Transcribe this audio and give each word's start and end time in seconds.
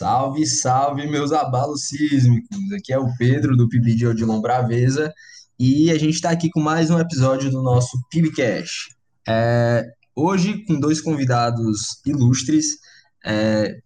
Salve, 0.00 0.46
salve, 0.46 1.06
meus 1.06 1.30
abalos 1.30 1.88
sísmicos. 1.88 2.72
Aqui 2.72 2.90
é 2.90 2.98
o 2.98 3.14
Pedro 3.18 3.54
do 3.54 3.68
PIB 3.68 3.94
de 3.94 4.06
Odilon 4.06 4.40
Braveza 4.40 5.12
e 5.58 5.90
a 5.90 5.98
gente 5.98 6.14
está 6.14 6.30
aqui 6.30 6.48
com 6.48 6.58
mais 6.58 6.88
um 6.88 6.98
episódio 6.98 7.50
do 7.50 7.62
nosso 7.62 8.00
PIBcast. 8.10 8.96
É, 9.28 9.84
hoje, 10.16 10.64
com 10.64 10.80
dois 10.80 11.02
convidados 11.02 12.00
ilustres, 12.06 12.78
é, 13.26 13.78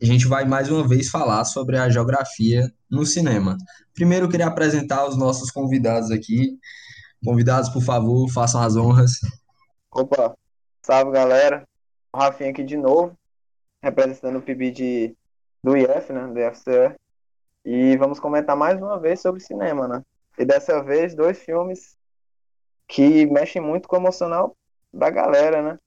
a 0.00 0.04
gente 0.04 0.24
vai 0.28 0.44
mais 0.44 0.70
uma 0.70 0.86
vez 0.86 1.08
falar 1.08 1.44
sobre 1.44 1.78
a 1.78 1.88
geografia 1.88 2.72
no 2.88 3.04
cinema. 3.04 3.56
Primeiro, 3.92 4.26
eu 4.26 4.30
queria 4.30 4.46
apresentar 4.46 5.04
os 5.04 5.16
nossos 5.16 5.50
convidados 5.50 6.12
aqui. 6.12 6.56
Convidados, 7.24 7.70
por 7.70 7.82
favor, 7.82 8.30
façam 8.30 8.62
as 8.62 8.76
honras. 8.76 9.10
Opa, 9.90 10.32
salve 10.80 11.10
galera. 11.10 11.66
O 12.12 12.18
Rafinha 12.18 12.50
aqui 12.50 12.62
de 12.62 12.76
novo, 12.76 13.18
representando 13.82 14.38
o 14.38 14.42
PIB 14.42 14.70
de, 14.70 15.16
do 15.64 15.74
IF, 15.74 16.12
né, 16.12 16.26
do 16.26 16.38
IFCE. 16.38 16.94
E 17.64 17.96
vamos 17.96 18.20
comentar 18.20 18.54
mais 18.54 18.78
uma 18.78 19.00
vez 19.00 19.22
sobre 19.22 19.40
cinema, 19.40 19.88
né? 19.88 20.02
E 20.38 20.44
dessa 20.44 20.82
vez, 20.82 21.14
dois 21.14 21.38
filmes 21.38 21.96
que 22.86 23.24
mexem 23.24 23.62
muito 23.62 23.88
com 23.88 23.96
o 23.96 23.98
emocional 23.98 24.54
da 24.92 25.08
galera, 25.08 25.62
né? 25.62 25.78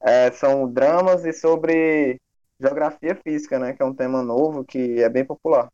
É, 0.00 0.30
são 0.30 0.72
dramas 0.72 1.24
e 1.24 1.32
sobre 1.32 2.20
geografia 2.60 3.16
física, 3.16 3.58
né? 3.58 3.72
Que 3.72 3.82
é 3.82 3.84
um 3.84 3.94
tema 3.94 4.22
novo 4.22 4.64
que 4.64 5.02
é 5.02 5.08
bem 5.08 5.24
popular. 5.24 5.66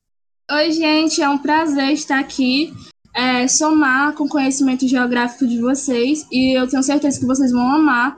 Oi, 0.51 0.73
gente, 0.73 1.23
é 1.23 1.29
um 1.29 1.39
prazer 1.39 1.91
estar 1.91 2.19
aqui, 2.19 2.73
é, 3.15 3.47
somar 3.47 4.15
com 4.15 4.25
o 4.25 4.29
conhecimento 4.29 4.89
geográfico 4.89 5.47
de 5.47 5.61
vocês 5.61 6.27
e 6.33 6.59
eu 6.59 6.67
tenho 6.67 6.83
certeza 6.83 7.21
que 7.21 7.27
vocês 7.27 7.53
vão 7.53 7.71
amar 7.71 8.17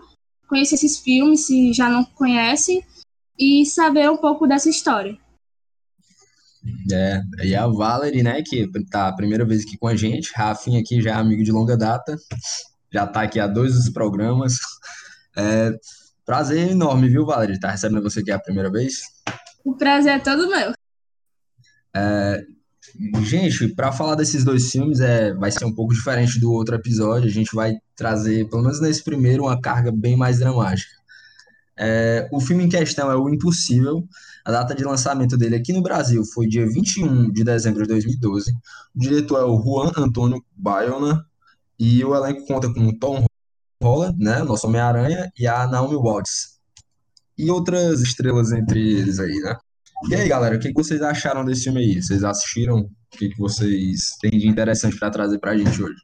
conhecer 0.48 0.76
esses 0.76 0.98
filmes, 0.98 1.46
se 1.46 1.72
já 1.72 1.88
não 1.88 2.04
conhecem, 2.04 2.84
e 3.38 3.64
saber 3.66 4.10
um 4.10 4.16
pouco 4.16 4.46
dessa 4.46 4.68
história. 4.68 5.16
É, 6.92 7.20
e 7.42 7.54
a 7.56 7.66
Valerie, 7.66 8.22
né, 8.22 8.40
que 8.42 8.68
tá 8.90 9.08
a 9.08 9.14
primeira 9.14 9.44
vez 9.44 9.62
aqui 9.62 9.76
com 9.76 9.88
a 9.88 9.96
gente, 9.96 10.32
Rafinha 10.34 10.80
aqui 10.80 11.02
já 11.02 11.10
é 11.10 11.14
amigo 11.14 11.42
de 11.42 11.50
longa 11.50 11.76
data, 11.76 12.16
já 12.92 13.06
tá 13.06 13.22
aqui 13.22 13.40
há 13.40 13.46
dois 13.46 13.74
dos 13.74 13.90
programas. 13.90 14.54
É, 15.36 15.72
prazer 16.24 16.70
enorme, 16.70 17.08
viu, 17.08 17.26
Valerie, 17.26 17.58
tá 17.58 17.70
recebendo 17.70 18.02
você 18.02 18.20
aqui 18.20 18.30
a 18.30 18.38
primeira 18.38 18.70
vez? 18.70 19.00
O 19.64 19.74
prazer 19.74 20.12
é 20.12 20.18
todo 20.18 20.48
meu. 20.48 20.72
É, 21.94 22.40
gente, 23.22 23.68
para 23.74 23.92
falar 23.92 24.14
desses 24.14 24.44
dois 24.44 24.70
filmes, 24.70 25.00
é, 25.00 25.32
vai 25.34 25.50
ser 25.50 25.64
um 25.64 25.74
pouco 25.74 25.94
diferente 25.94 26.38
do 26.38 26.52
outro 26.52 26.74
episódio, 26.74 27.28
a 27.28 27.32
gente 27.32 27.54
vai 27.54 27.74
trazer, 27.96 28.48
pelo 28.48 28.62
menos 28.62 28.80
nesse 28.80 29.02
primeiro, 29.02 29.44
uma 29.44 29.60
carga 29.60 29.90
bem 29.90 30.16
mais 30.16 30.38
dramática. 30.38 31.01
É, 31.78 32.28
o 32.30 32.40
filme 32.40 32.64
em 32.64 32.68
questão 32.68 33.10
é 33.10 33.16
O 33.16 33.28
Impossível. 33.28 34.06
A 34.44 34.50
data 34.50 34.74
de 34.74 34.84
lançamento 34.84 35.36
dele 35.36 35.56
aqui 35.56 35.72
no 35.72 35.82
Brasil 35.82 36.24
foi 36.34 36.46
dia 36.46 36.66
21 36.66 37.32
de 37.32 37.44
dezembro 37.44 37.82
de 37.82 37.88
2012. 37.88 38.52
O 38.94 38.98
diretor 38.98 39.40
é 39.40 39.44
o 39.44 39.60
Juan 39.62 39.92
Antônio 39.96 40.42
Bayona. 40.56 41.24
E 41.78 42.04
o 42.04 42.14
elenco 42.14 42.46
conta 42.46 42.72
com 42.72 42.96
Tom 42.98 43.24
Holland, 43.82 44.16
né, 44.18 44.42
nosso 44.42 44.66
Homem-Aranha, 44.68 45.32
e 45.36 45.46
a 45.46 45.66
Naomi 45.66 45.96
Watts. 45.96 46.60
E 47.36 47.50
outras 47.50 48.00
estrelas 48.00 48.52
entre 48.52 48.98
eles 48.98 49.18
aí, 49.18 49.34
né? 49.40 49.56
E 50.08 50.14
aí, 50.14 50.28
galera, 50.28 50.56
o 50.56 50.58
que 50.58 50.72
vocês 50.72 51.00
acharam 51.00 51.44
desse 51.44 51.64
filme 51.64 51.80
aí? 51.80 52.02
Vocês 52.02 52.22
assistiram? 52.24 52.80
O 52.80 53.16
que 53.16 53.30
vocês 53.38 54.10
têm 54.20 54.32
de 54.32 54.48
interessante 54.48 54.98
para 54.98 55.10
trazer 55.10 55.38
para 55.38 55.52
a 55.52 55.56
gente 55.56 55.82
hoje? 55.82 55.96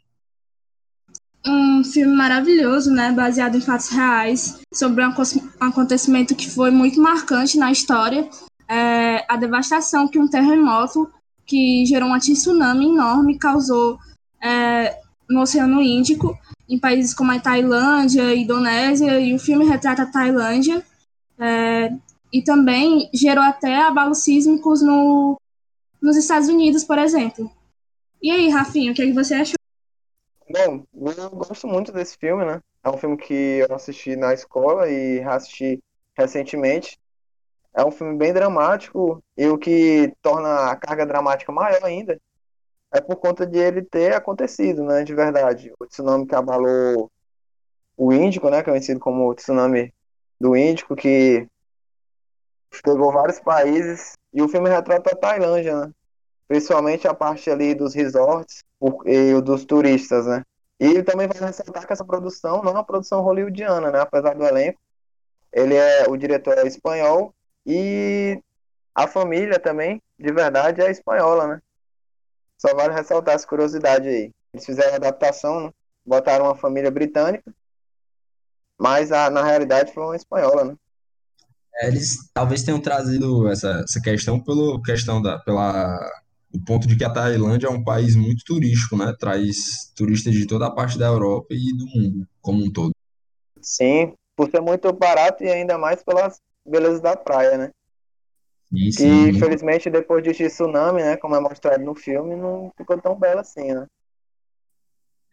Um 1.46 1.84
filme 1.84 2.14
maravilhoso, 2.14 2.90
né, 2.90 3.12
baseado 3.12 3.56
em 3.56 3.60
fatos 3.60 3.88
reais, 3.88 4.60
sobre 4.72 5.04
um 5.04 5.12
acontecimento 5.60 6.34
que 6.34 6.50
foi 6.50 6.70
muito 6.70 7.00
marcante 7.00 7.58
na 7.58 7.70
história, 7.70 8.28
é, 8.68 9.24
a 9.28 9.36
devastação 9.36 10.08
que 10.08 10.18
um 10.18 10.28
terremoto 10.28 11.10
que 11.46 11.86
gerou 11.86 12.10
um 12.10 12.18
tsunami 12.18 12.86
enorme 12.86 13.38
causou 13.38 13.98
é, 14.42 14.94
no 15.28 15.40
Oceano 15.40 15.80
Índico, 15.80 16.38
em 16.68 16.78
países 16.78 17.14
como 17.14 17.32
a 17.32 17.40
Tailândia, 17.40 18.34
Indonésia, 18.34 19.18
e 19.18 19.34
o 19.34 19.38
filme 19.38 19.64
retrata 19.64 20.02
a 20.02 20.06
Tailândia, 20.06 20.84
é, 21.38 21.90
e 22.30 22.42
também 22.42 23.08
gerou 23.14 23.42
até 23.42 23.76
abalos 23.76 24.18
sísmicos 24.18 24.82
no, 24.82 25.40
nos 26.02 26.16
Estados 26.16 26.48
Unidos, 26.48 26.84
por 26.84 26.98
exemplo. 26.98 27.50
E 28.22 28.30
aí, 28.30 28.50
Rafinha, 28.50 28.92
o 28.92 28.94
que, 28.94 29.02
é 29.02 29.06
que 29.06 29.12
você 29.12 29.34
achou? 29.34 29.57
Bom, 30.50 30.86
eu 30.94 31.30
gosto 31.30 31.66
muito 31.66 31.92
desse 31.92 32.16
filme, 32.16 32.44
né? 32.44 32.62
É 32.82 32.88
um 32.88 32.96
filme 32.96 33.18
que 33.18 33.34
eu 33.68 33.74
assisti 33.74 34.16
na 34.16 34.32
escola 34.32 34.88
e 34.88 35.22
assisti 35.22 35.82
recentemente. 36.16 36.98
É 37.74 37.84
um 37.84 37.90
filme 37.90 38.16
bem 38.16 38.32
dramático 38.32 39.22
e 39.36 39.46
o 39.46 39.58
que 39.58 40.12
torna 40.22 40.70
a 40.70 40.76
carga 40.76 41.04
dramática 41.04 41.52
maior 41.52 41.84
ainda 41.84 42.18
é 42.90 43.00
por 43.00 43.16
conta 43.16 43.46
de 43.46 43.58
ele 43.58 43.82
ter 43.82 44.14
acontecido, 44.14 44.82
né? 44.84 45.04
De 45.04 45.14
verdade. 45.14 45.72
O 45.78 45.86
tsunami 45.86 46.26
que 46.26 46.34
abalou 46.34 47.10
o 47.96 48.12
Índico, 48.12 48.48
né? 48.48 48.62
Que 48.62 48.70
é 48.70 48.72
conhecido 48.72 49.00
como 49.00 49.28
o 49.28 49.34
tsunami 49.34 49.92
do 50.40 50.56
Índico, 50.56 50.96
que 50.96 51.46
pegou 52.82 53.12
vários 53.12 53.38
países. 53.40 54.14
E 54.32 54.40
o 54.40 54.48
filme 54.48 54.70
retrata 54.70 55.10
a 55.12 55.16
Tailândia, 55.16 55.78
né? 55.78 55.92
Principalmente 56.48 57.06
a 57.06 57.12
parte 57.12 57.50
ali 57.50 57.74
dos 57.74 57.94
resorts 57.94 58.64
e 59.06 59.34
o 59.34 59.42
dos 59.42 59.64
turistas, 59.64 60.26
né? 60.26 60.44
E 60.78 61.02
também 61.02 61.26
vai 61.26 61.38
ressaltar 61.48 61.86
que 61.86 61.92
essa 61.92 62.04
produção 62.04 62.62
não 62.62 62.70
é 62.70 62.74
uma 62.74 62.84
produção 62.84 63.20
hollywoodiana, 63.20 63.90
né? 63.90 64.00
Apesar 64.00 64.34
do 64.34 64.44
elenco, 64.44 64.78
ele 65.52 65.74
é 65.74 66.08
o 66.08 66.16
diretor 66.16 66.56
é 66.58 66.66
espanhol 66.66 67.34
e 67.66 68.40
a 68.94 69.06
família 69.06 69.58
também, 69.58 70.00
de 70.18 70.32
verdade, 70.32 70.80
é 70.80 70.90
espanhola, 70.90 71.46
né? 71.48 71.60
Só 72.56 72.74
vale 72.74 72.94
ressaltar 72.94 73.34
essa 73.34 73.46
curiosidade 73.46 74.08
aí. 74.08 74.32
Eles 74.52 74.66
fizeram 74.66 74.92
a 74.92 74.96
adaptação, 74.96 75.60
né? 75.66 75.70
botaram 76.04 76.46
uma 76.46 76.54
família 76.54 76.90
britânica, 76.90 77.52
mas 78.78 79.12
a, 79.12 79.28
na 79.28 79.44
realidade 79.44 79.92
foi 79.92 80.02
uma 80.02 80.16
espanhola, 80.16 80.64
né? 80.64 80.76
É, 81.80 81.88
eles 81.88 82.30
talvez 82.32 82.62
tenham 82.62 82.80
trazido 82.80 83.48
essa, 83.48 83.82
essa 83.84 84.00
questão 84.00 84.42
pelo 84.42 84.80
questão 84.82 85.20
da, 85.20 85.38
pela 85.40 85.98
o 86.52 86.64
ponto 86.64 86.86
de 86.86 86.96
que 86.96 87.04
a 87.04 87.12
Tailândia 87.12 87.66
é 87.66 87.70
um 87.70 87.82
país 87.82 88.16
muito 88.16 88.42
turístico, 88.44 88.96
né? 88.96 89.14
Traz 89.18 89.92
turistas 89.94 90.32
de 90.32 90.46
toda 90.46 90.66
a 90.66 90.70
parte 90.70 90.98
da 90.98 91.06
Europa 91.06 91.48
e 91.50 91.76
do 91.76 91.86
mundo 91.86 92.26
como 92.40 92.64
um 92.64 92.72
todo. 92.72 92.92
Sim, 93.60 94.14
por 94.34 94.50
ser 94.50 94.60
muito 94.60 94.90
barato 94.92 95.44
e 95.44 95.50
ainda 95.50 95.76
mais 95.76 96.02
pelas 96.02 96.40
belezas 96.66 97.00
da 97.00 97.16
praia, 97.16 97.58
né? 97.58 97.70
E, 98.72 98.92
sim, 98.92 99.26
e 99.26 99.30
infelizmente 99.30 99.90
depois 99.90 100.22
de 100.22 100.32
tsunami, 100.32 101.02
né, 101.02 101.16
como 101.16 101.34
é 101.34 101.40
mostrado 101.40 101.82
no 101.82 101.94
filme, 101.94 102.36
não 102.36 102.70
ficou 102.76 103.00
tão 103.00 103.18
bela 103.18 103.40
assim, 103.40 103.72
né? 103.72 103.86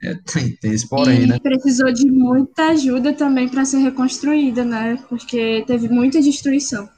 É, 0.03 0.13
tem, 0.15 0.55
tem 0.57 0.71
esse 0.71 0.87
porém, 0.87 1.23
e 1.23 1.27
né? 1.27 1.39
precisou 1.39 1.91
de 1.91 2.11
muita 2.11 2.69
ajuda 2.69 3.13
também 3.13 3.47
para 3.47 3.63
ser 3.63 3.77
reconstruída, 3.77 4.63
né? 4.65 5.01
Porque 5.07 5.63
teve 5.65 5.87
muita 5.87 6.21
destruição 6.21 6.89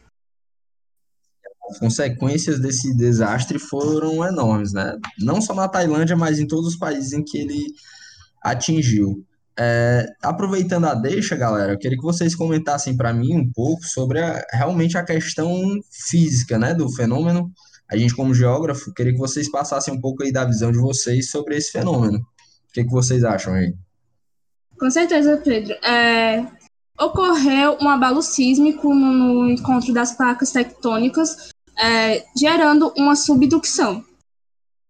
as 1.69 1.79
consequências 1.79 2.59
desse 2.59 2.95
desastre 2.95 3.59
foram 3.59 4.25
enormes, 4.25 4.73
né? 4.73 4.97
Não 5.19 5.41
só 5.41 5.53
na 5.53 5.67
Tailândia, 5.67 6.15
mas 6.15 6.39
em 6.39 6.47
todos 6.47 6.67
os 6.67 6.75
países 6.77 7.13
em 7.13 7.23
que 7.23 7.37
ele 7.37 7.65
atingiu. 8.41 9.23
É, 9.59 10.05
aproveitando 10.21 10.85
a 10.85 10.93
deixa, 10.93 11.35
galera, 11.35 11.73
eu 11.73 11.79
queria 11.79 11.97
que 11.97 12.03
vocês 12.03 12.35
comentassem 12.35 12.95
para 12.95 13.11
mim 13.11 13.35
um 13.35 13.51
pouco 13.51 13.83
sobre 13.83 14.21
a, 14.21 14.45
realmente 14.51 14.97
a 14.97 15.03
questão 15.03 15.51
física, 16.07 16.57
né, 16.57 16.73
do 16.73 16.89
fenômeno. 16.93 17.51
A 17.89 17.97
gente, 17.97 18.15
como 18.15 18.33
geógrafo, 18.33 18.93
queria 18.93 19.13
que 19.13 19.19
vocês 19.19 19.49
passassem 19.49 19.93
um 19.93 19.99
pouco 19.99 20.23
aí 20.23 20.31
da 20.31 20.45
visão 20.45 20.71
de 20.71 20.77
vocês 20.77 21.31
sobre 21.31 21.55
esse 21.55 21.71
fenômeno. 21.71 22.19
O 22.19 22.73
que, 22.73 22.83
que 22.83 22.91
vocês 22.91 23.23
acham 23.23 23.53
aí? 23.53 23.73
Com 24.77 24.91
certeza, 24.91 25.37
Pedro. 25.37 25.73
É, 25.83 26.45
ocorreu 26.99 27.77
um 27.81 27.89
abalo 27.89 28.21
sísmico 28.21 28.93
no 28.93 29.49
encontro 29.49 29.91
das 29.93 30.11
placas 30.11 30.51
tectônicas 30.51 31.49
é, 31.77 32.25
gerando 32.35 32.91
uma 32.97 33.15
subducção. 33.15 34.03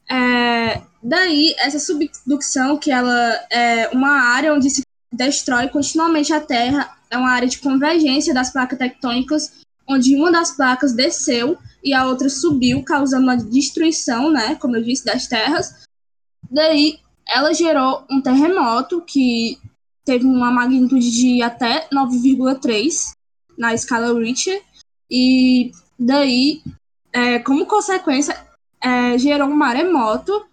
É, 0.09 0.81
daí, 1.03 1.53
essa 1.57 1.79
subducção, 1.79 2.77
que 2.77 2.91
ela 2.91 3.45
é 3.51 3.89
uma 3.89 4.21
área 4.21 4.53
onde 4.53 4.69
se 4.69 4.81
destrói 5.11 5.67
continuamente 5.67 6.33
a 6.33 6.39
Terra, 6.39 6.97
é 7.09 7.17
uma 7.17 7.31
área 7.31 7.47
de 7.47 7.59
convergência 7.59 8.33
das 8.33 8.51
placas 8.51 8.79
tectônicas, 8.79 9.51
onde 9.87 10.15
uma 10.15 10.31
das 10.31 10.55
placas 10.55 10.93
desceu 10.93 11.57
e 11.83 11.93
a 11.93 12.05
outra 12.05 12.29
subiu, 12.29 12.83
causando 12.83 13.23
uma 13.23 13.37
destruição, 13.37 14.31
né, 14.31 14.55
como 14.55 14.75
eu 14.75 14.83
disse, 14.83 15.05
das 15.05 15.27
terras. 15.27 15.85
Daí, 16.49 16.99
ela 17.27 17.53
gerou 17.53 18.05
um 18.09 18.21
terremoto 18.21 19.01
que 19.01 19.57
teve 20.05 20.25
uma 20.25 20.51
magnitude 20.51 21.11
de 21.11 21.41
até 21.41 21.87
9,3 21.89 23.11
na 23.57 23.73
escala 23.73 24.17
Richter, 24.17 24.61
e 25.09 25.71
daí 25.97 26.61
é, 27.17 27.39
como 27.39 27.65
consequência, 27.65 28.37
é, 28.79 29.17
gerou 29.17 29.47
um 29.47 29.55
maremoto 29.55 30.45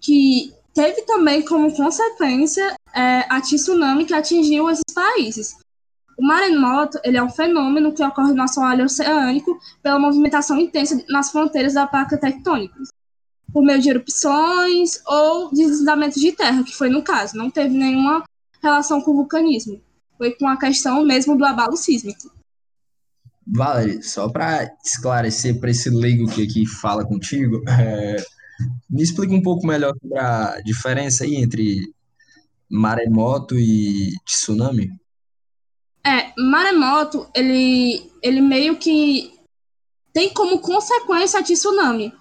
que 0.00 0.50
teve 0.72 1.02
também 1.02 1.44
como 1.44 1.76
consequência 1.76 2.74
é, 2.94 3.26
a 3.28 3.38
tsunami 3.42 4.06
que 4.06 4.14
atingiu 4.14 4.70
esses 4.70 4.94
países. 4.94 5.58
O 6.18 6.26
maremoto 6.26 6.98
ele 7.04 7.18
é 7.18 7.22
um 7.22 7.28
fenômeno 7.28 7.92
que 7.92 8.02
ocorre 8.02 8.32
no 8.32 8.42
assoalho 8.42 8.86
oceânico 8.86 9.58
pela 9.82 9.98
movimentação 9.98 10.58
intensa 10.58 11.04
nas 11.10 11.30
fronteiras 11.30 11.74
da 11.74 11.86
placa 11.86 12.16
tectônica, 12.16 12.76
por 13.52 13.62
meio 13.62 13.80
de 13.80 13.90
erupções 13.90 15.02
ou 15.06 15.50
deslizamentos 15.52 16.18
de 16.18 16.32
terra, 16.32 16.64
que 16.64 16.74
foi 16.74 16.88
no 16.88 17.02
caso. 17.02 17.36
Não 17.36 17.50
teve 17.50 17.76
nenhuma 17.76 18.24
relação 18.62 19.02
com 19.02 19.10
o 19.10 19.16
vulcanismo. 19.16 19.82
Foi 20.16 20.30
com 20.32 20.48
a 20.48 20.58
questão 20.58 21.04
mesmo 21.04 21.36
do 21.36 21.44
abalo 21.44 21.76
sísmico. 21.76 22.39
Valerie, 23.52 24.02
só 24.02 24.28
para 24.28 24.70
esclarecer 24.84 25.58
para 25.58 25.70
esse 25.70 25.90
leigo 25.90 26.30
que 26.30 26.42
aqui 26.42 26.66
fala 26.66 27.04
contigo, 27.04 27.62
é, 27.68 28.16
me 28.88 29.02
explica 29.02 29.34
um 29.34 29.42
pouco 29.42 29.66
melhor 29.66 29.92
sobre 30.00 30.18
a 30.18 30.60
diferença 30.64 31.24
aí 31.24 31.36
entre 31.36 31.92
maremoto 32.68 33.58
e 33.58 34.12
tsunami. 34.24 34.90
É, 36.06 36.32
maremoto, 36.40 37.28
ele, 37.34 38.10
ele 38.22 38.40
meio 38.40 38.78
que 38.78 39.38
tem 40.12 40.32
como 40.32 40.60
consequência 40.60 41.40
a 41.40 41.42
tsunami. 41.42 42.12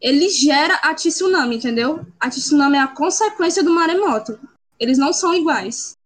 Ele 0.00 0.28
gera 0.28 0.74
a 0.76 0.94
tsunami, 0.94 1.56
entendeu? 1.56 2.06
A 2.20 2.28
tsunami 2.28 2.76
é 2.76 2.80
a 2.80 2.88
consequência 2.88 3.62
do 3.62 3.70
maremoto. 3.70 4.38
Eles 4.78 4.98
não 4.98 5.12
são 5.12 5.34
iguais. 5.34 5.97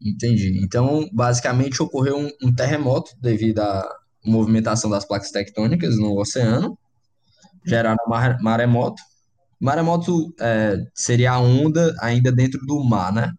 Entendi. 0.00 0.60
Então, 0.62 1.08
basicamente, 1.12 1.82
ocorreu 1.82 2.18
um, 2.18 2.30
um 2.42 2.54
terremoto 2.54 3.10
devido 3.20 3.60
à 3.60 3.88
movimentação 4.24 4.90
das 4.90 5.04
placas 5.04 5.30
tectônicas 5.30 5.98
no 5.98 6.18
oceano, 6.18 6.78
geraram 7.64 7.98
maremoto. 8.40 9.02
Maremoto 9.60 10.32
é, 10.40 10.76
seria 10.94 11.32
a 11.32 11.40
onda 11.40 11.94
ainda 12.00 12.30
dentro 12.30 12.60
do 12.64 12.82
mar, 12.84 13.12
né? 13.12 13.32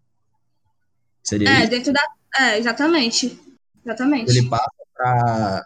Seria 1.23 1.49
é, 1.49 1.59
isso? 1.61 1.69
dentro 1.69 1.93
da. 1.93 2.01
É, 2.37 2.57
exatamente. 2.57 3.39
Exatamente. 3.85 4.29
Ele 4.29 4.49
passa 4.49 5.63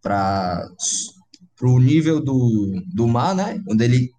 para 0.00 0.70
o 1.62 1.78
nível 1.80 2.22
do, 2.22 2.80
do 2.94 3.08
mar, 3.08 3.34
né? 3.34 3.60
Quando 3.64 3.82
ele. 3.82 4.12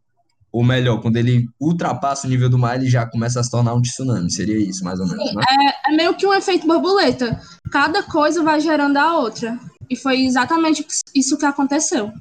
Ou 0.57 0.63
melhor, 0.63 0.99
quando 1.03 1.17
ele 1.17 1.47
ultrapassa 1.61 2.25
o 2.25 2.29
nível 2.31 2.49
do 2.49 2.57
mar, 2.57 2.77
ele 2.77 2.89
já 2.89 3.07
começa 3.07 3.39
a 3.39 3.43
se 3.43 3.51
tornar 3.51 3.75
um 3.75 3.81
tsunami. 3.83 4.31
Seria 4.31 4.57
isso, 4.57 4.83
mais 4.83 4.99
ou 4.99 5.05
menos. 5.05 5.29
Sim, 5.29 5.35
né? 5.35 5.43
é, 5.51 5.93
é 5.93 5.95
meio 5.95 6.17
que 6.17 6.25
um 6.25 6.33
efeito 6.33 6.65
borboleta. 6.65 7.39
Cada 7.71 8.01
coisa 8.01 8.41
vai 8.41 8.59
gerando 8.59 8.97
a 8.97 9.19
outra. 9.19 9.55
E 9.87 9.95
foi 9.95 10.21
exatamente 10.21 10.83
isso 11.13 11.37
que 11.37 11.45
aconteceu. 11.45 12.11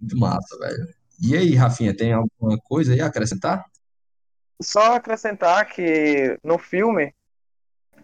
Muito 0.00 0.18
massa, 0.18 0.58
velho. 0.58 0.88
E 1.22 1.36
aí, 1.36 1.54
Rafinha, 1.54 1.96
tem 1.96 2.12
alguma 2.12 2.58
coisa 2.64 2.94
aí 2.94 3.00
a 3.00 3.06
acrescentar? 3.06 3.64
Só 4.60 4.96
acrescentar 4.96 5.68
que 5.68 6.36
no 6.42 6.58
filme 6.58 7.14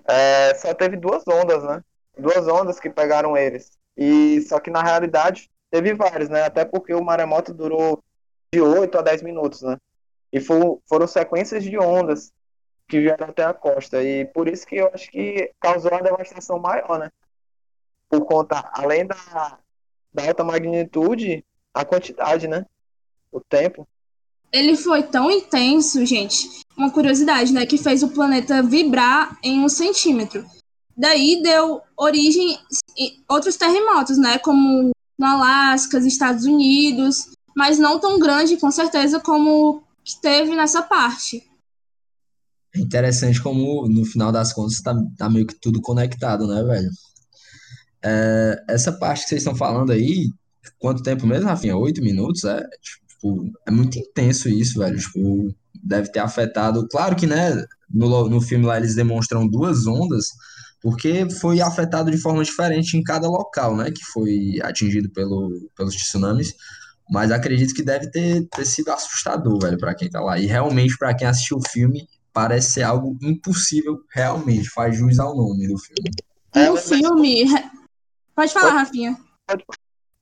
é, 0.07 0.55
só 0.55 0.73
teve 0.73 0.97
duas 0.97 1.25
ondas, 1.27 1.65
né? 1.65 1.83
Duas 2.17 2.47
ondas 2.47 2.79
que 2.79 2.91
pegaram 2.91 3.37
eles. 3.37 3.73
E 3.97 4.41
só 4.43 4.61
que 4.61 4.71
na 4.71 4.85
realidade 4.85 5.51
teve 5.69 5.95
várias, 5.95 6.29
né? 6.29 6.45
Até 6.45 6.65
porque 6.65 6.95
o 6.95 7.03
maremoto 7.03 7.53
durou 7.53 8.01
de 8.53 8.61
8 8.61 8.99
a 8.99 9.03
10 9.03 9.23
minutos, 9.23 9.63
né? 9.63 9.77
E 10.33 10.41
for, 10.41 10.81
foram 10.89 11.07
sequências 11.07 11.65
de 11.65 11.79
ondas 11.79 12.33
que 12.89 13.01
vieram 13.01 13.29
até 13.29 13.45
a 13.45 13.55
costa. 13.55 14.03
E 14.03 14.25
por 14.27 14.49
isso 14.49 14.67
que 14.67 14.77
eu 14.77 14.91
acho 14.93 15.11
que 15.11 15.53
causou 15.61 15.91
uma 15.91 16.03
devastação 16.03 16.59
maior, 16.59 16.99
né? 16.99 17.11
Por 18.09 18.25
conta, 18.25 18.69
além 18.73 19.07
da, 19.07 19.59
da 20.13 20.27
alta 20.27 20.45
magnitude, 20.45 21.45
a 21.73 21.85
quantidade, 21.85 22.49
né? 22.49 22.67
o 23.33 23.41
tempo. 23.41 23.87
Ele 24.53 24.77
foi 24.77 25.03
tão 25.05 25.31
intenso, 25.31 26.05
gente, 26.05 26.49
uma 26.77 26.91
curiosidade, 26.91 27.53
né, 27.53 27.65
que 27.65 27.79
fez 27.79 28.03
o 28.03 28.09
planeta 28.09 28.63
vibrar 28.63 29.39
em 29.43 29.61
um 29.61 29.69
centímetro. 29.69 30.45
Daí 30.97 31.41
deu 31.43 31.81
origem 31.97 32.59
a 33.29 33.35
outros 33.35 33.57
terremotos, 33.57 34.19
né, 34.19 34.39
como 34.39 34.91
no 35.19 35.27
Alasca, 35.27 35.99
Estados 35.99 36.45
Unidos, 36.45 37.31
mas 37.61 37.79
não 37.79 38.01
tão 38.01 38.19
grande, 38.19 38.57
com 38.57 38.71
certeza, 38.71 39.21
como 39.21 39.83
que 40.03 40.19
teve 40.19 40.57
nessa 40.57 40.81
parte. 40.81 41.47
É 42.75 42.81
interessante 42.81 43.39
como, 43.43 43.87
no 43.87 44.03
final 44.07 44.33
das 44.33 44.51
contas, 44.51 44.81
tá, 44.81 44.97
tá 45.19 45.29
meio 45.29 45.47
que 45.47 45.61
tudo 45.61 45.79
conectado, 45.79 46.47
né, 46.47 46.63
velho? 46.63 46.89
É, 48.03 48.65
essa 48.67 48.91
parte 48.91 49.25
que 49.25 49.29
vocês 49.29 49.43
estão 49.43 49.55
falando 49.55 49.93
aí, 49.93 50.31
quanto 50.79 51.03
tempo 51.03 51.27
mesmo, 51.27 51.49
Rafinha? 51.51 51.77
Oito 51.77 52.01
minutos? 52.01 52.45
É, 52.45 52.67
tipo, 52.81 53.53
é 53.69 53.71
muito 53.71 53.99
intenso 53.99 54.49
isso, 54.49 54.79
velho. 54.79 54.99
Tipo, 54.99 55.55
deve 55.85 56.11
ter 56.11 56.21
afetado. 56.21 56.89
Claro 56.89 57.15
que, 57.15 57.27
né, 57.27 57.63
no, 57.91 58.27
no 58.27 58.41
filme 58.41 58.65
lá 58.65 58.79
eles 58.79 58.95
demonstram 58.95 59.47
duas 59.47 59.87
ondas, 59.87 60.29
porque 60.81 61.29
foi 61.29 61.61
afetado 61.61 62.11
de 62.11 62.17
forma 62.17 62.43
diferente 62.43 62.97
em 62.97 63.03
cada 63.03 63.29
local, 63.29 63.77
né, 63.77 63.91
que 63.91 64.03
foi 64.03 64.55
atingido 64.63 65.11
pelo, 65.11 65.69
pelos 65.77 65.95
tsunamis. 65.95 66.55
Mas 67.11 67.33
acredito 67.33 67.75
que 67.75 67.83
deve 67.83 68.11
ter, 68.11 68.47
ter 68.49 68.65
sido 68.65 68.91
assustador, 68.91 69.59
velho, 69.61 69.79
para 69.79 69.95
quem 69.95 70.09
tá 70.09 70.21
lá. 70.21 70.39
E 70.39 70.47
realmente, 70.47 70.97
para 70.97 71.15
quem 71.15 71.27
assistiu 71.27 71.59
o 71.59 71.69
filme, 71.69 72.09
parece 72.33 72.71
ser 72.71 72.83
algo 72.83 73.19
impossível, 73.21 74.01
realmente. 74.13 74.71
Faz 74.71 74.97
jus 74.97 75.19
ao 75.19 75.37
nome 75.37 75.67
do 75.67 75.77
filme. 75.79 76.11
É, 76.55 76.71
o 76.71 76.77
filme. 76.77 77.47
Pode 78.35 78.53
falar, 78.53 78.73
Rafinha. 78.73 79.17
Pode, 79.47 79.65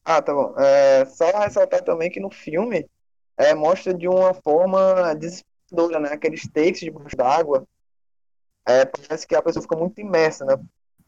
ah, 0.04 0.22
tá 0.22 0.32
bom. 0.32 0.54
É, 0.56 1.04
só 1.04 1.26
ressaltar 1.38 1.82
também 1.82 2.10
que 2.10 2.18
no 2.18 2.30
filme 2.30 2.88
é, 3.36 3.54
mostra 3.54 3.92
de 3.92 4.08
uma 4.08 4.32
forma 4.32 5.14
desesperadora, 5.14 6.00
né? 6.00 6.12
Aqueles 6.14 6.48
takes 6.48 6.80
debaixo 6.80 7.14
d'água. 7.14 7.66
É, 8.66 8.86
parece 8.86 9.26
que 9.26 9.34
a 9.34 9.42
pessoa 9.42 9.62
fica 9.62 9.76
muito 9.76 10.00
imersa, 10.00 10.46
né? 10.46 10.56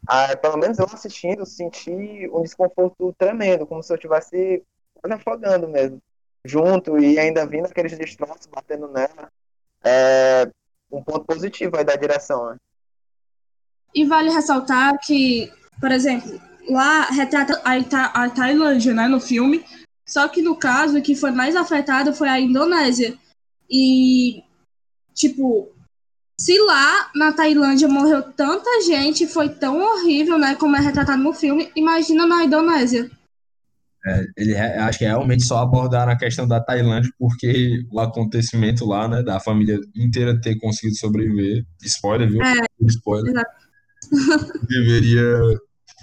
Ah, 0.07 0.37
pelo 0.37 0.59
menos 0.59 0.79
eu 0.79 0.85
assistindo, 0.85 1.47
senti 1.47 2.29
um 2.31 2.43
desconforto 2.43 3.15
tremendo, 3.19 3.67
como 3.67 3.83
se 3.83 3.91
eu 3.91 3.97
estivesse 3.97 4.63
quase 5.01 5.15
afogando 5.15 5.69
mesmo. 5.69 5.99
Junto 6.45 6.99
e 6.99 7.19
ainda 7.19 7.47
vindo 7.47 7.67
aqueles 7.67 7.97
destroços 7.97 8.47
batendo 8.47 8.89
nela. 8.89 9.31
É 9.85 10.49
um 10.91 11.03
ponto 11.03 11.25
positivo 11.25 11.77
aí 11.77 11.85
da 11.85 11.97
direção, 11.97 12.51
né? 12.51 12.57
E 13.95 14.05
vale 14.05 14.31
ressaltar 14.31 14.99
que, 15.01 15.53
por 15.81 15.91
exemplo, 15.91 16.41
lá 16.69 17.05
retrata 17.07 17.61
a, 17.65 17.79
Ita 17.79 18.05
a 18.07 18.31
Tailândia, 18.31 18.95
né, 18.95 19.09
no 19.09 19.21
filme. 19.21 19.65
Só 20.07 20.29
que 20.29 20.43
no 20.43 20.57
caso, 20.57 21.03
que 21.03 21.15
foi 21.15 21.31
mais 21.31 21.55
afetado 21.55 22.15
foi 22.15 22.29
a 22.29 22.41
Indonésia. 22.41 23.17
E, 23.69 24.43
tipo, 25.15 25.71
se 26.39 26.59
lá 26.59 27.11
na 27.15 27.33
Tailândia 27.33 27.89
morreu 27.89 28.23
tanta 28.33 28.81
gente, 28.83 29.27
foi 29.27 29.49
tão 29.49 29.81
horrível, 29.81 30.39
né, 30.39 30.55
como 30.55 30.77
é 30.77 30.81
retratado 30.81 31.23
no 31.23 31.33
filme, 31.33 31.71
imagina 31.77 32.27
na 32.27 32.45
Indonésia. 32.45 33.11
É, 34.07 34.25
ele 34.37 34.57
acho 34.57 34.99
que 34.99 35.05
realmente 35.05 35.45
só 35.45 35.59
abordaram 35.59 36.11
a 36.11 36.19
questão 36.19 36.49
da 36.49 36.59
Tailândia 36.59 37.13
porque 37.19 37.85
o 37.93 38.01
acontecimento 38.01 38.87
lá, 38.87 39.07
né, 39.07 39.23
da 39.23 39.39
família 39.39 39.79
inteira 39.95 40.41
ter 40.41 40.59
conseguido 40.59 40.97
sobreviver, 40.97 41.67
spoiler, 41.83 42.31
viu? 42.31 42.43
É, 42.43 42.67
spoiler. 42.87 43.31
Exato. 43.31 43.51
Deveria 44.67 45.39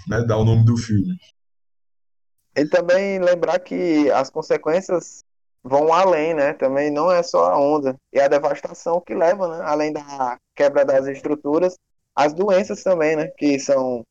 né, 0.06 0.22
dar 0.24 0.36
o 0.36 0.44
nome 0.44 0.64
do 0.64 0.76
filme. 0.76 1.16
E 2.56 2.66
também 2.66 3.18
lembrar 3.18 3.58
que 3.58 4.10
as 4.10 4.30
consequências 4.30 5.24
vão 5.62 5.92
além, 5.92 6.34
né? 6.34 6.54
Também 6.54 6.90
não 6.90 7.10
é 7.10 7.22
só 7.22 7.46
a 7.46 7.58
onda 7.58 7.96
e 8.12 8.20
a 8.20 8.28
devastação 8.28 9.00
que 9.00 9.14
leva, 9.14 9.48
né? 9.48 9.64
Além 9.64 9.92
da 9.92 10.38
quebra 10.54 10.84
das 10.84 11.06
estruturas, 11.06 11.76
as 12.14 12.32
doenças 12.32 12.82
também, 12.82 13.16
né? 13.16 13.28
Que 13.36 13.58
são 13.58 14.04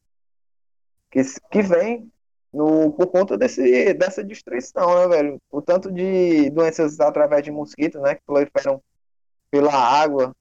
que, 1.11 1.21
que 1.51 1.61
vem 1.61 2.11
no, 2.53 2.91
por 2.91 3.07
conta 3.07 3.37
desse, 3.37 3.93
dessa 3.93 4.23
destruição, 4.23 4.99
né, 4.99 5.07
velho? 5.07 5.41
O 5.51 5.61
tanto 5.61 5.91
de 5.91 6.49
doenças 6.49 6.99
através 6.99 7.43
de 7.43 7.51
mosquitos, 7.51 8.01
né? 8.01 8.15
Que 8.15 8.21
proliferam 8.25 8.81
pela 9.51 9.73
água, 9.73 10.33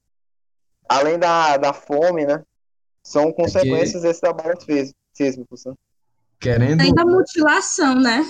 além 0.87 1.17
da, 1.17 1.57
da 1.57 1.73
fome, 1.73 2.25
né? 2.25 2.43
São 3.03 3.31
consequências 3.31 3.95
é 3.95 3.99
que... 3.99 4.07
desses 4.07 4.19
trabalhos 4.19 4.63
físicos 4.63 5.07
sísmicos. 5.17 5.65
Né? 5.65 5.73
Querendo... 6.39 6.81
Ainda 6.81 7.03
mutilação, 7.03 7.95
né? 7.95 8.23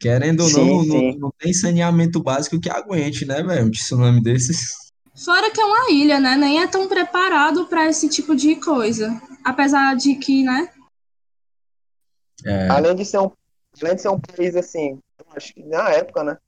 Querendo 0.00 0.44
ou 0.44 0.50
não, 0.50 0.84
não, 0.84 1.12
não, 1.18 1.32
tem 1.38 1.52
saneamento 1.52 2.22
básico 2.22 2.60
que 2.60 2.70
aguente, 2.70 3.24
né, 3.24 3.42
velho? 3.42 3.66
Um 3.66 3.70
tsunami 3.70 4.22
desses. 4.22 4.92
Fora 5.24 5.50
que 5.50 5.60
é 5.60 5.64
uma 5.64 5.90
ilha, 5.90 6.20
né? 6.20 6.36
Nem 6.36 6.62
é 6.62 6.68
tão 6.68 6.86
preparado 6.86 7.66
para 7.66 7.88
esse 7.88 8.08
tipo 8.08 8.36
de 8.36 8.56
coisa. 8.56 9.20
Apesar 9.44 9.96
de 9.96 10.14
que, 10.14 10.44
né? 10.44 10.68
É... 12.44 12.68
Além, 12.68 12.94
de 12.94 13.04
ser 13.04 13.18
um, 13.18 13.30
além 13.82 13.94
de 13.96 14.02
ser 14.02 14.08
um 14.08 14.20
país 14.20 14.56
assim, 14.56 15.00
acho 15.34 15.54
que 15.54 15.62
na 15.64 15.90
época, 15.90 16.24
né? 16.24 16.38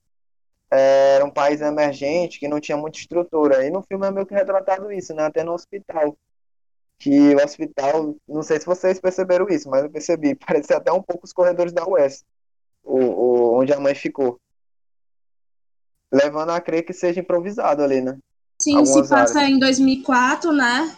Era 0.73 1.25
um 1.25 1.31
país 1.31 1.61
emergente 1.61 2.39
que 2.39 2.47
não 2.47 2.61
tinha 2.61 2.77
muita 2.77 2.99
estrutura. 2.99 3.67
E 3.67 3.71
no 3.71 3.83
filme 3.83 4.07
é 4.07 4.11
meio 4.11 4.25
que 4.25 4.35
retratado 4.35 4.93
isso, 4.93 5.13
né? 5.13 5.25
Até 5.25 5.43
no 5.43 5.53
hospital 5.53 6.17
que 7.01 7.35
o 7.35 7.43
hospital, 7.43 8.15
não 8.29 8.43
sei 8.43 8.61
se 8.61 8.67
vocês 8.67 9.01
perceberam 9.01 9.49
isso, 9.49 9.69
mas 9.71 9.83
eu 9.83 9.91
percebi, 9.91 10.35
parecia 10.47 10.77
até 10.77 10.93
um 10.93 11.03
pouco 11.03 11.25
os 11.25 11.33
corredores 11.33 11.73
da 11.73 11.85
UES, 11.89 12.23
o, 12.85 12.99
o, 12.99 13.59
onde 13.59 13.73
a 13.73 13.81
mãe 13.81 13.95
ficou. 13.95 14.39
Levando 16.13 16.51
a 16.51 16.61
crer 16.61 16.85
que 16.85 16.93
seja 16.93 17.21
improvisado 17.21 17.83
ali, 17.83 18.01
né? 18.01 18.19
Sim, 18.61 18.77
Algumas 18.77 19.07
se 19.07 19.15
passa 19.15 19.39
áreas. 19.39 19.57
em 19.57 19.59
2004, 19.59 20.53
né? 20.53 20.95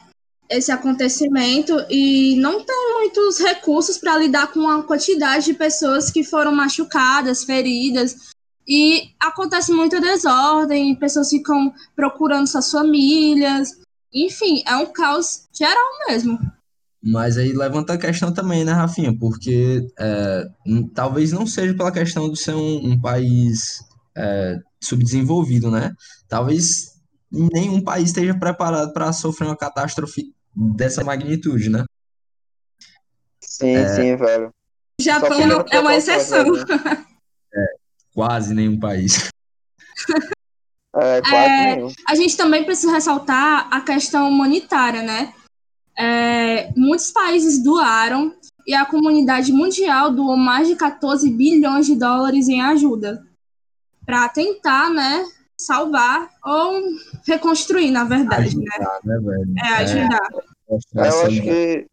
Esse 0.52 0.71
acontecimento 0.71 1.75
e 1.90 2.37
não 2.37 2.62
tem 2.64 2.92
muitos 2.99 3.38
recursos 3.38 3.99
para 3.99 4.18
lidar 4.18 4.52
com 4.52 4.68
a 4.68 4.82
quantidade 4.82 5.47
de 5.47 5.54
pessoas 5.54 6.11
que 6.11 6.23
foram 6.23 6.54
machucadas, 6.54 7.44
feridas. 7.44 8.32
E 8.66 9.11
acontece 9.18 9.73
muita 9.73 10.00
desordem, 10.00 10.94
pessoas 10.94 11.30
ficam 11.30 11.73
procurando 11.97 12.47
suas 12.47 12.71
famílias. 12.71 13.71
Enfim, 14.14 14.62
é 14.66 14.76
um 14.76 14.87
caos 14.87 15.49
geral 15.52 15.85
mesmo. 16.09 16.38
Mas 17.02 17.37
aí 17.37 17.52
levanta 17.52 17.94
a 17.94 17.99
questão 17.99 18.32
também, 18.32 18.64
né, 18.64 18.73
Rafinha? 18.73 19.16
Porque 19.18 19.88
é, 19.99 20.44
talvez 20.94 21.32
não 21.32 21.47
seja 21.47 21.75
pela 21.75 21.90
questão 21.90 22.30
de 22.30 22.38
ser 22.38 22.54
um, 22.54 22.92
um 22.92 23.00
país 23.00 23.80
é, 24.16 24.59
subdesenvolvido, 24.80 25.68
né? 25.71 25.92
Talvez 26.28 26.92
nenhum 27.32 27.80
país 27.80 28.09
esteja 28.09 28.38
preparado 28.38 28.92
para 28.92 29.12
sofrer 29.12 29.47
uma 29.47 29.56
catástrofe 29.56 30.32
dessa 30.54 31.04
magnitude, 31.04 31.71
né? 31.71 31.85
Sim, 33.40 33.76
é... 33.76 33.88
sim, 33.88 34.16
velho. 34.16 34.50
O 35.00 35.02
Japão 35.02 35.64
é 35.71 35.80
uma 35.80 35.94
exceção. 35.94 36.52
Né? 36.52 37.06
É, 37.54 37.66
quase 38.14 38.54
nenhum 38.54 38.80
país. 38.80 39.28
É, 40.97 41.21
quase 41.21 41.35
é, 41.35 41.76
nenhum. 41.76 41.92
A 42.09 42.14
gente 42.14 42.35
também 42.35 42.64
precisa 42.64 42.90
ressaltar 42.90 43.68
a 43.71 43.82
questão 43.82 44.26
humanitária, 44.26 45.02
né? 45.02 45.35
É, 45.99 46.73
muitos 46.75 47.11
países 47.11 47.62
doaram 47.62 48.35
e 48.66 48.75
a 48.75 48.87
comunidade 48.87 49.52
mundial 49.52 50.11
doou 50.11 50.37
mais 50.37 50.66
de 50.66 50.76
14 50.76 51.28
bilhões 51.30 51.85
de 51.85 51.94
dólares 51.94 52.49
em 52.49 52.62
ajuda 52.62 53.23
para 54.06 54.28
tentar, 54.28 54.90
né, 54.90 55.25
salvar 55.56 56.28
ou 56.44 56.82
reconstruir, 57.26 57.90
na 57.90 58.04
verdade, 58.04 58.49
ajudar, 58.49 59.00
né? 59.04 59.18
né 59.18 59.61
é, 59.64 59.75
ajudar. 59.82 60.28
É, 60.68 61.09
eu 61.09 61.26
acho 61.26 61.42
que 61.42 61.87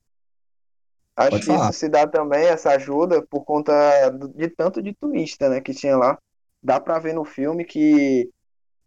acho 1.16 1.30
Pode 1.32 1.46
que 1.46 1.48
falar. 1.48 1.70
isso 1.70 1.80
se 1.80 1.89
dá 1.89 2.08
também 2.08 2.46
essa 2.46 2.72
ajuda 2.72 3.22
por 3.22 3.44
conta 3.44 3.74
de 4.36 4.48
tanto 4.50 4.82
de 4.82 4.94
turista, 4.94 5.50
né, 5.50 5.62
que 5.62 5.74
tinha 5.74 5.98
lá. 5.98 6.18
Dá 6.62 6.80
para 6.80 7.00
ver 7.00 7.13
no 7.13 7.24
filme 7.24 7.63
que 7.63 8.30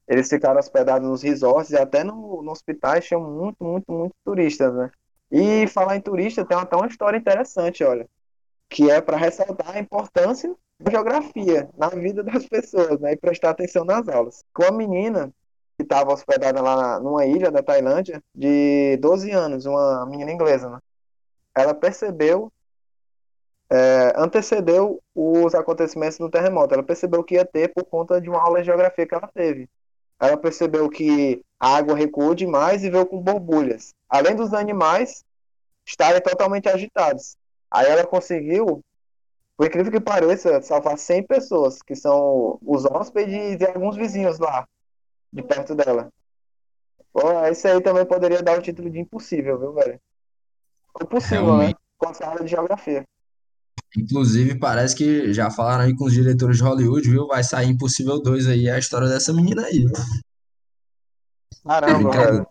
eles 0.07 0.29
ficaram 0.29 0.59
hospedados 0.59 1.09
nos 1.09 1.23
resorts 1.23 1.71
e 1.71 1.77
até 1.77 2.05
no, 2.05 2.43
no 2.43 2.51
hospitais 2.51 3.07
tinham 3.07 3.23
muito, 3.23 3.63
muito, 3.63 3.91
muito 3.91 4.15
turistas, 4.25 4.75
né? 4.75 4.91
E 5.31 5.67
falar 5.69 5.97
em 5.97 6.01
turista 6.01 6.45
tem 6.45 6.57
até 6.57 6.77
uma 6.77 6.87
história 6.87 7.17
interessante, 7.17 7.83
olha, 7.83 8.07
que 8.69 8.91
é 8.91 9.01
para 9.01 9.17
ressaltar 9.17 9.75
a 9.75 9.81
importância 9.81 10.55
geografia 10.91 11.69
na 11.77 11.89
vida 11.89 12.23
das 12.23 12.47
pessoas, 12.47 12.99
né? 13.01 13.13
E 13.13 13.17
prestar 13.17 13.51
atenção 13.51 13.85
nas 13.85 14.09
aulas. 14.09 14.45
Com 14.53 14.65
a 14.65 14.71
menina 14.71 15.33
que 15.77 15.83
estava 15.83 16.13
hospedada 16.13 16.61
lá 16.61 17.01
numa 17.01 17.27
ilha 17.27 17.51
da 17.51 17.63
Tailândia, 17.63 18.23
de 18.35 18.97
12 18.99 19.31
anos, 19.31 19.67
uma 19.67 20.07
menina 20.07 20.31
inglesa, 20.31 20.69
né? 20.69 20.79
Ela 21.55 21.75
percebeu, 21.75 22.51
é, 23.71 24.13
antecedeu 24.17 25.01
os 25.15 25.55
acontecimentos 25.55 26.19
do 26.19 26.31
terremoto. 26.31 26.75
Ela 26.75 26.83
percebeu 26.83 27.23
que 27.23 27.35
ia 27.35 27.45
ter 27.45 27.69
por 27.69 27.85
conta 27.85 28.21
de 28.21 28.29
uma 28.29 28.41
aula 28.41 28.61
de 28.61 28.67
geografia 28.67 29.07
que 29.07 29.15
ela 29.15 29.29
teve. 29.35 29.69
Ela 30.19 30.37
percebeu 30.37 30.89
que 30.89 31.43
a 31.59 31.77
água 31.77 31.97
recuou 31.97 32.35
demais 32.35 32.85
e 32.85 32.91
veio 32.91 33.07
com 33.07 33.21
borbulhas. 33.21 33.95
Além 34.09 34.35
dos 34.35 34.55
animais 34.55 35.25
estarem 35.87 36.21
totalmente 36.21 36.69
agitados. 36.69 37.37
Aí 37.71 37.87
ela 37.87 38.07
conseguiu 38.07 38.83
por 39.63 39.69
incrível 39.69 39.93
que 39.93 40.01
pareça, 40.01 40.61
salvar 40.61 40.99
100 40.99 41.25
pessoas, 41.25 41.81
que 41.81 41.95
são 41.95 42.59
os 42.67 42.85
hóspedes 42.85 43.61
e 43.61 43.65
alguns 43.65 43.95
vizinhos 43.97 44.41
lá, 44.41 44.67
de 45.33 45.41
perto 45.41 45.73
dela. 45.73 46.09
Pô, 47.13 47.21
esse 47.45 47.69
aí 47.69 47.81
também 47.81 48.05
poderia 48.05 48.43
dar 48.43 48.59
o 48.59 48.61
título 48.61 48.91
de 48.91 48.99
impossível, 48.99 49.61
viu, 49.61 49.73
velho? 49.73 50.01
Impossível, 51.01 51.43
né? 51.43 51.47
Realmente. 51.47 51.75
né? 51.75 51.81
Com 51.97 52.09
a 52.09 52.43
de 52.43 52.49
geografia. 52.49 53.05
Inclusive, 53.97 54.59
parece 54.59 54.97
que 54.97 55.33
já 55.33 55.49
falaram 55.49 55.85
aí 55.85 55.95
com 55.95 56.07
os 56.07 56.13
diretores 56.13 56.57
de 56.57 56.65
Hollywood, 56.65 57.09
viu? 57.09 57.29
Vai 57.29 57.45
sair 57.45 57.69
Impossível 57.69 58.21
2 58.21 58.49
aí, 58.49 58.69
a 58.69 58.81
história 58.81 59.07
dessa 59.07 59.33
menina 59.33 59.63
aí? 59.63 59.87
Caramba, 61.65 62.11
velho. 62.11 62.47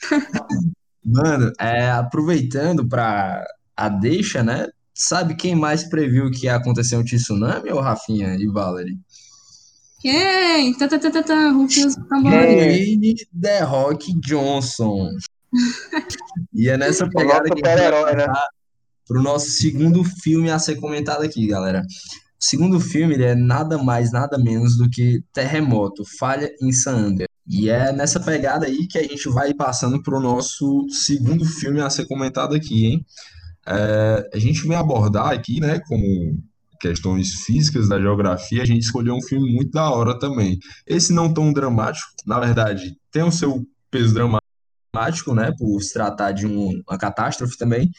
Mano, 1.04 1.52
é, 1.60 1.90
aproveitando 1.90 2.88
para 2.88 3.46
a 3.76 3.90
deixa, 3.90 4.42
né? 4.42 4.66
Sabe 4.94 5.34
quem 5.34 5.54
mais 5.54 5.84
previu 5.84 6.30
que 6.30 6.46
ia 6.46 6.56
acontecer 6.56 6.96
um 6.96 7.04
tsunami, 7.04 7.70
ou 7.70 7.80
Rafinha 7.80 8.34
e 8.36 8.46
Valerie? 8.46 8.98
Quem? 10.00 10.74
Tá, 10.74 10.88
tá, 10.88 10.98
tá, 10.98 11.10
tá, 11.10 11.22
tá. 11.22 11.50
Dwayne 11.50 13.14
The 13.40 13.60
Rock 13.60 14.12
Johnson. 14.20 15.10
e 16.52 16.68
é 16.68 16.76
nessa 16.76 17.08
pegada 17.08 17.48
que 17.48 17.66
a 17.66 17.76
gente 17.76 18.02
vai 18.02 18.16
né? 18.16 18.26
para 19.06 19.20
o 19.20 19.22
nosso 19.22 19.50
segundo 19.50 20.02
filme 20.02 20.50
a 20.50 20.58
ser 20.58 20.76
comentado 20.76 21.22
aqui, 21.22 21.46
galera. 21.46 21.82
O 21.82 22.44
segundo 22.44 22.80
filme 22.80 23.14
ele 23.14 23.24
é 23.24 23.34
nada 23.34 23.78
mais, 23.78 24.10
nada 24.10 24.36
menos 24.36 24.76
do 24.76 24.90
que 24.90 25.22
Terremoto, 25.32 26.02
Falha 26.18 26.50
em 26.60 26.72
San 26.72 26.96
Andreas. 26.96 27.28
E 27.48 27.68
é 27.68 27.92
nessa 27.92 28.20
pegada 28.20 28.66
aí 28.66 28.86
que 28.86 28.98
a 28.98 29.02
gente 29.02 29.28
vai 29.28 29.54
passando 29.54 30.02
para 30.02 30.16
o 30.16 30.20
nosso 30.20 30.86
segundo 30.90 31.44
filme 31.44 31.80
a 31.80 31.90
ser 31.90 32.06
comentado 32.06 32.54
aqui, 32.54 32.86
hein? 32.86 33.06
É, 33.66 34.30
a 34.34 34.38
gente 34.38 34.66
vem 34.66 34.76
abordar 34.76 35.28
aqui, 35.28 35.60
né, 35.60 35.80
como 35.86 36.38
questões 36.80 37.44
físicas 37.44 37.88
da 37.88 38.00
geografia, 38.00 38.62
a 38.62 38.66
gente 38.66 38.82
escolheu 38.82 39.14
um 39.14 39.22
filme 39.22 39.54
muito 39.54 39.70
da 39.70 39.88
hora 39.90 40.18
também. 40.18 40.58
Esse 40.86 41.12
não 41.12 41.32
tão 41.32 41.52
dramático, 41.52 42.10
na 42.26 42.40
verdade, 42.40 42.96
tem 43.10 43.22
o 43.22 43.30
seu 43.30 43.64
peso 43.90 44.12
dramático, 44.12 45.34
né, 45.34 45.52
por 45.56 45.80
se 45.80 45.92
tratar 45.92 46.32
de 46.32 46.46
um, 46.46 46.82
uma 46.88 46.98
catástrofe 46.98 47.56
também. 47.56 47.90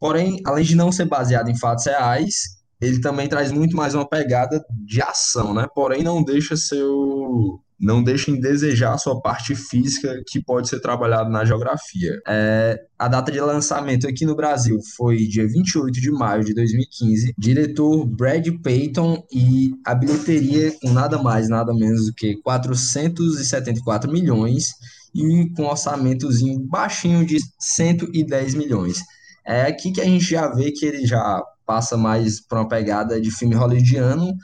Porém, 0.00 0.40
além 0.44 0.64
de 0.64 0.74
não 0.74 0.90
ser 0.90 1.04
baseado 1.04 1.50
em 1.50 1.58
fatos 1.58 1.84
reais, 1.84 2.63
ele 2.84 3.00
também 3.00 3.28
traz 3.28 3.50
muito 3.50 3.76
mais 3.76 3.94
uma 3.94 4.08
pegada 4.08 4.64
de 4.84 5.02
ação, 5.02 5.54
né? 5.54 5.66
Porém, 5.74 6.02
não 6.02 6.22
deixa 6.22 6.56
seu 6.56 7.60
não 7.78 8.02
deixem 8.02 8.40
desejar 8.40 8.94
a 8.94 8.98
sua 8.98 9.20
parte 9.20 9.54
física 9.54 10.22
que 10.26 10.42
pode 10.42 10.68
ser 10.68 10.80
trabalhado 10.80 11.28
na 11.30 11.44
geografia. 11.44 12.18
É, 12.26 12.80
a 12.98 13.08
data 13.08 13.30
de 13.30 13.40
lançamento 13.40 14.08
aqui 14.08 14.24
no 14.24 14.34
Brasil 14.34 14.78
foi 14.96 15.18
dia 15.26 15.46
28 15.46 15.92
de 16.00 16.10
maio 16.10 16.44
de 16.44 16.54
2015. 16.54 17.34
Diretor 17.36 18.06
Brad 18.06 18.46
Payton 18.62 19.22
e 19.30 19.74
a 19.84 19.94
bilheteria 19.94 20.72
com 20.80 20.92
nada 20.92 21.22
mais, 21.22 21.48
nada 21.48 21.74
menos 21.74 22.06
do 22.06 22.14
que 22.14 22.36
474 22.36 24.10
milhões 24.10 24.72
e 25.14 25.50
com 25.50 25.64
um 25.64 25.66
orçamentozinho 25.66 26.58
baixinho 26.60 27.26
de 27.26 27.38
110 27.58 28.54
milhões. 28.54 28.98
É 29.46 29.62
aqui 29.62 29.92
que 29.92 30.00
a 30.00 30.04
gente 30.04 30.24
já 30.24 30.48
vê 30.48 30.72
que 30.72 30.86
ele 30.86 31.06
já 31.06 31.42
passa 31.66 31.96
mais 31.96 32.40
para 32.40 32.60
uma 32.60 32.68
pegada 32.68 33.20
de 33.20 33.30
filme 33.30 33.54
hollywoodiano, 33.54 34.34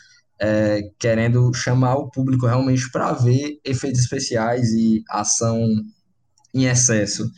é, 0.40 0.82
querendo 0.98 1.52
chamar 1.54 1.96
o 1.96 2.10
público 2.10 2.46
realmente 2.46 2.90
para 2.90 3.12
ver 3.12 3.60
efeitos 3.64 4.00
especiais 4.00 4.72
e 4.72 5.02
ação 5.08 5.60
em 6.54 6.64
excesso. 6.64 7.30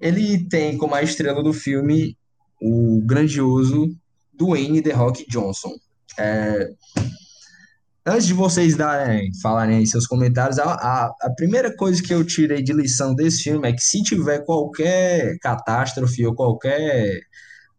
Ele 0.00 0.46
tem 0.48 0.76
como 0.76 0.94
a 0.94 1.02
estrela 1.02 1.42
do 1.42 1.52
filme 1.52 2.16
o 2.60 3.02
grandioso 3.04 3.94
Dwayne 4.32 4.82
The 4.82 4.92
Rock 4.92 5.26
Johnson. 5.28 5.74
É, 6.18 6.70
antes 8.06 8.26
de 8.26 8.32
vocês 8.32 8.76
darem, 8.76 9.30
falarem 9.42 9.78
aí 9.78 9.86
seus 9.86 10.06
comentários, 10.06 10.58
a, 10.58 10.64
a, 10.64 11.12
a, 11.20 11.30
primeira 11.36 11.74
coisa 11.74 12.02
que 12.02 12.14
eu 12.14 12.24
tirei 12.24 12.62
de 12.62 12.72
lição 12.72 13.14
desse 13.14 13.42
filme 13.44 13.68
é 13.68 13.72
que 13.72 13.82
se 13.82 14.02
tiver 14.02 14.44
qualquer 14.44 15.36
catástrofe 15.40 16.26
ou 16.26 16.34
qualquer 16.34 17.20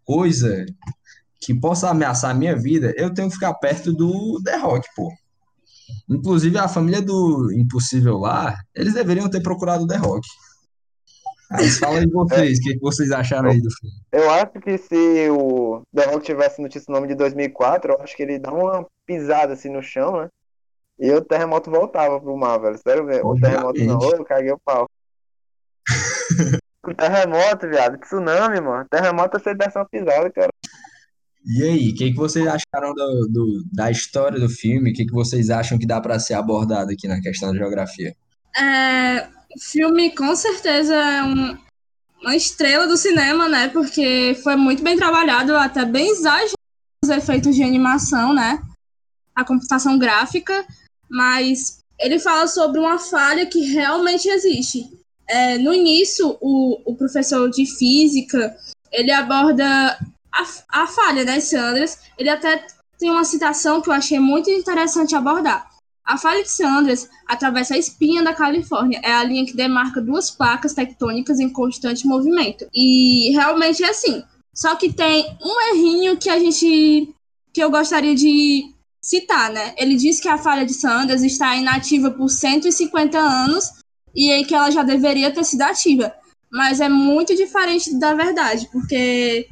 coisa 0.04 0.66
que 1.48 1.58
possa 1.58 1.90
ameaçar 1.90 2.32
a 2.32 2.34
minha 2.34 2.54
vida, 2.58 2.94
eu 2.98 3.14
tenho 3.14 3.30
que 3.30 3.36
ficar 3.36 3.54
perto 3.54 3.94
do 3.94 4.38
The 4.44 4.58
Rock, 4.58 4.86
pô. 4.94 5.10
Inclusive, 6.10 6.58
a 6.58 6.68
família 6.68 7.02
do 7.02 7.50
Impossível 7.54 8.18
lá, 8.18 8.60
eles 8.76 8.94
deveriam 8.94 9.30
ter 9.30 9.42
procurado 9.42 9.86
o 9.86 9.88
The 9.88 9.96
Rock. 9.96 10.28
Aí 11.50 11.70
fala 11.70 12.00
aí 12.00 12.06
vocês, 12.12 12.60
o 12.60 12.62
que, 12.62 12.74
que 12.74 12.82
vocês 12.82 13.12
acharam 13.14 13.50
aí 13.50 13.62
do 13.62 13.70
filme? 13.72 13.96
Eu 14.12 14.30
acho 14.30 14.60
que 14.62 14.78
se 14.78 15.30
o 15.30 15.82
The 15.96 16.08
Rock 16.08 16.26
tivesse 16.26 16.62
notícia 16.62 16.92
nome 16.94 17.08
de 17.08 17.16
2004, 17.16 17.94
eu 17.94 18.02
acho 18.02 18.14
que 18.14 18.24
ele 18.24 18.40
dá 18.40 18.52
uma 18.52 18.86
pisada 19.06 19.54
assim 19.54 19.70
no 19.70 19.82
chão, 19.82 20.24
né? 20.24 20.30
E 21.00 21.10
o 21.14 21.22
terremoto 21.22 21.72
voltava 21.72 22.20
pro 22.20 22.36
mar, 22.36 22.58
velho. 22.58 22.78
Sério 22.78 23.06
mesmo. 23.06 23.30
O 23.30 23.40
terremoto 23.40 23.82
não, 23.86 24.12
eu 24.12 24.26
caguei 24.26 24.52
o 24.52 24.60
pau. 24.60 24.86
o 26.84 26.92
terremoto, 26.94 27.70
viado. 27.70 27.98
Tsunami, 28.00 28.60
mano. 28.60 28.86
Terremoto 28.90 29.40
você 29.40 29.56
dessa 29.56 29.80
uma 29.80 29.88
pisada, 29.88 30.30
cara. 30.30 30.50
E 31.50 31.64
aí, 31.64 31.90
o 31.92 31.96
que, 31.96 32.12
que 32.12 32.18
vocês 32.18 32.46
acharam 32.46 32.94
do, 32.94 33.28
do, 33.30 33.64
da 33.72 33.90
história 33.90 34.38
do 34.38 34.50
filme? 34.50 34.92
O 34.92 34.94
que, 34.94 35.06
que 35.06 35.14
vocês 35.14 35.50
acham 35.50 35.80
que 35.80 35.88
dá 35.88 36.02
para 36.02 36.20
ser 36.20 36.34
abordado 36.34 36.92
aqui 36.92 37.08
na 37.08 37.22
questão 37.22 37.54
da 37.54 37.58
geografia? 37.58 38.14
É, 38.60 39.28
o 39.56 39.60
filme 39.60 40.14
com 40.14 40.36
certeza 40.36 40.94
é 40.94 41.24
um, 41.24 41.58
uma 42.22 42.36
estrela 42.36 42.86
do 42.86 42.98
cinema, 42.98 43.48
né? 43.48 43.70
Porque 43.70 44.38
foi 44.44 44.58
muito 44.58 44.84
bem 44.84 44.98
trabalhado, 44.98 45.56
até 45.56 45.86
bem 45.86 46.10
exagerado 46.10 46.54
os 47.02 47.10
efeitos 47.10 47.56
de 47.56 47.64
animação, 47.64 48.34
né? 48.34 48.62
A 49.34 49.46
computação 49.46 49.98
gráfica, 49.98 50.66
mas 51.10 51.80
ele 51.98 52.20
fala 52.20 52.48
sobre 52.48 52.78
uma 52.78 53.00
falha 53.00 53.46
que 53.46 53.62
realmente 53.72 54.28
existe. 54.28 54.86
é, 55.30 55.58
no 55.58 55.74
início, 55.74 56.38
o, 56.42 56.82
o 56.86 56.96
professor 56.96 57.50
de 57.50 57.66
física, 57.66 58.56
ele 58.92 59.12
aborda 59.12 59.98
a, 60.38 60.84
a 60.84 60.88
falha 60.88 61.26
das 61.26 61.46
Sandras. 61.46 62.00
Ele 62.18 62.30
até 62.30 62.66
tem 63.00 63.10
uma 63.10 63.24
citação 63.24 63.82
que 63.82 63.90
eu 63.90 63.94
achei 63.94 64.20
muito 64.20 64.50
interessante 64.50 65.16
abordar. 65.16 65.70
A 66.08 66.18
falha 66.18 66.42
de 66.42 66.50
Sanders 66.50 67.10
atravessa 67.28 67.76
a 67.76 67.78
espinha 67.78 68.24
da 68.24 68.34
Califórnia. 68.34 69.02
É 69.04 69.12
a 69.12 69.24
linha 69.24 69.46
que 69.46 69.56
demarca 69.56 70.00
duas 70.00 70.32
placas 70.32 70.74
tectônicas 70.74 71.38
em 71.40 71.50
constante 71.50 72.08
movimento. 72.08 72.66
E 72.74 73.32
realmente 73.34 73.84
é 73.84 73.90
assim. 73.90 74.24
Só 74.54 74.76
que 74.76 74.92
tem 74.92 75.38
um 75.44 75.62
errinho 75.74 76.16
que 76.16 76.30
a 76.30 76.40
gente. 76.40 77.14
que 77.54 77.62
eu 77.62 77.70
gostaria 77.70 78.16
de 78.16 78.74
citar, 79.02 79.52
né? 79.52 79.76
Ele 79.78 79.96
diz 79.96 80.20
que 80.22 80.30
a 80.30 80.38
falha 80.38 80.66
de 80.66 80.74
Sanders 80.74 81.24
está 81.24 81.56
inativa 81.56 82.10
por 82.10 82.30
150 82.30 83.18
anos 83.18 83.74
e 84.16 84.44
que 84.46 84.56
ela 84.56 84.72
já 84.72 84.84
deveria 84.84 85.32
ter 85.32 85.44
sido 85.44 85.64
ativa. 85.64 86.14
Mas 86.50 86.80
é 86.80 86.88
muito 86.88 87.36
diferente 87.36 87.94
da 88.00 88.14
verdade, 88.14 88.70
porque 88.72 89.48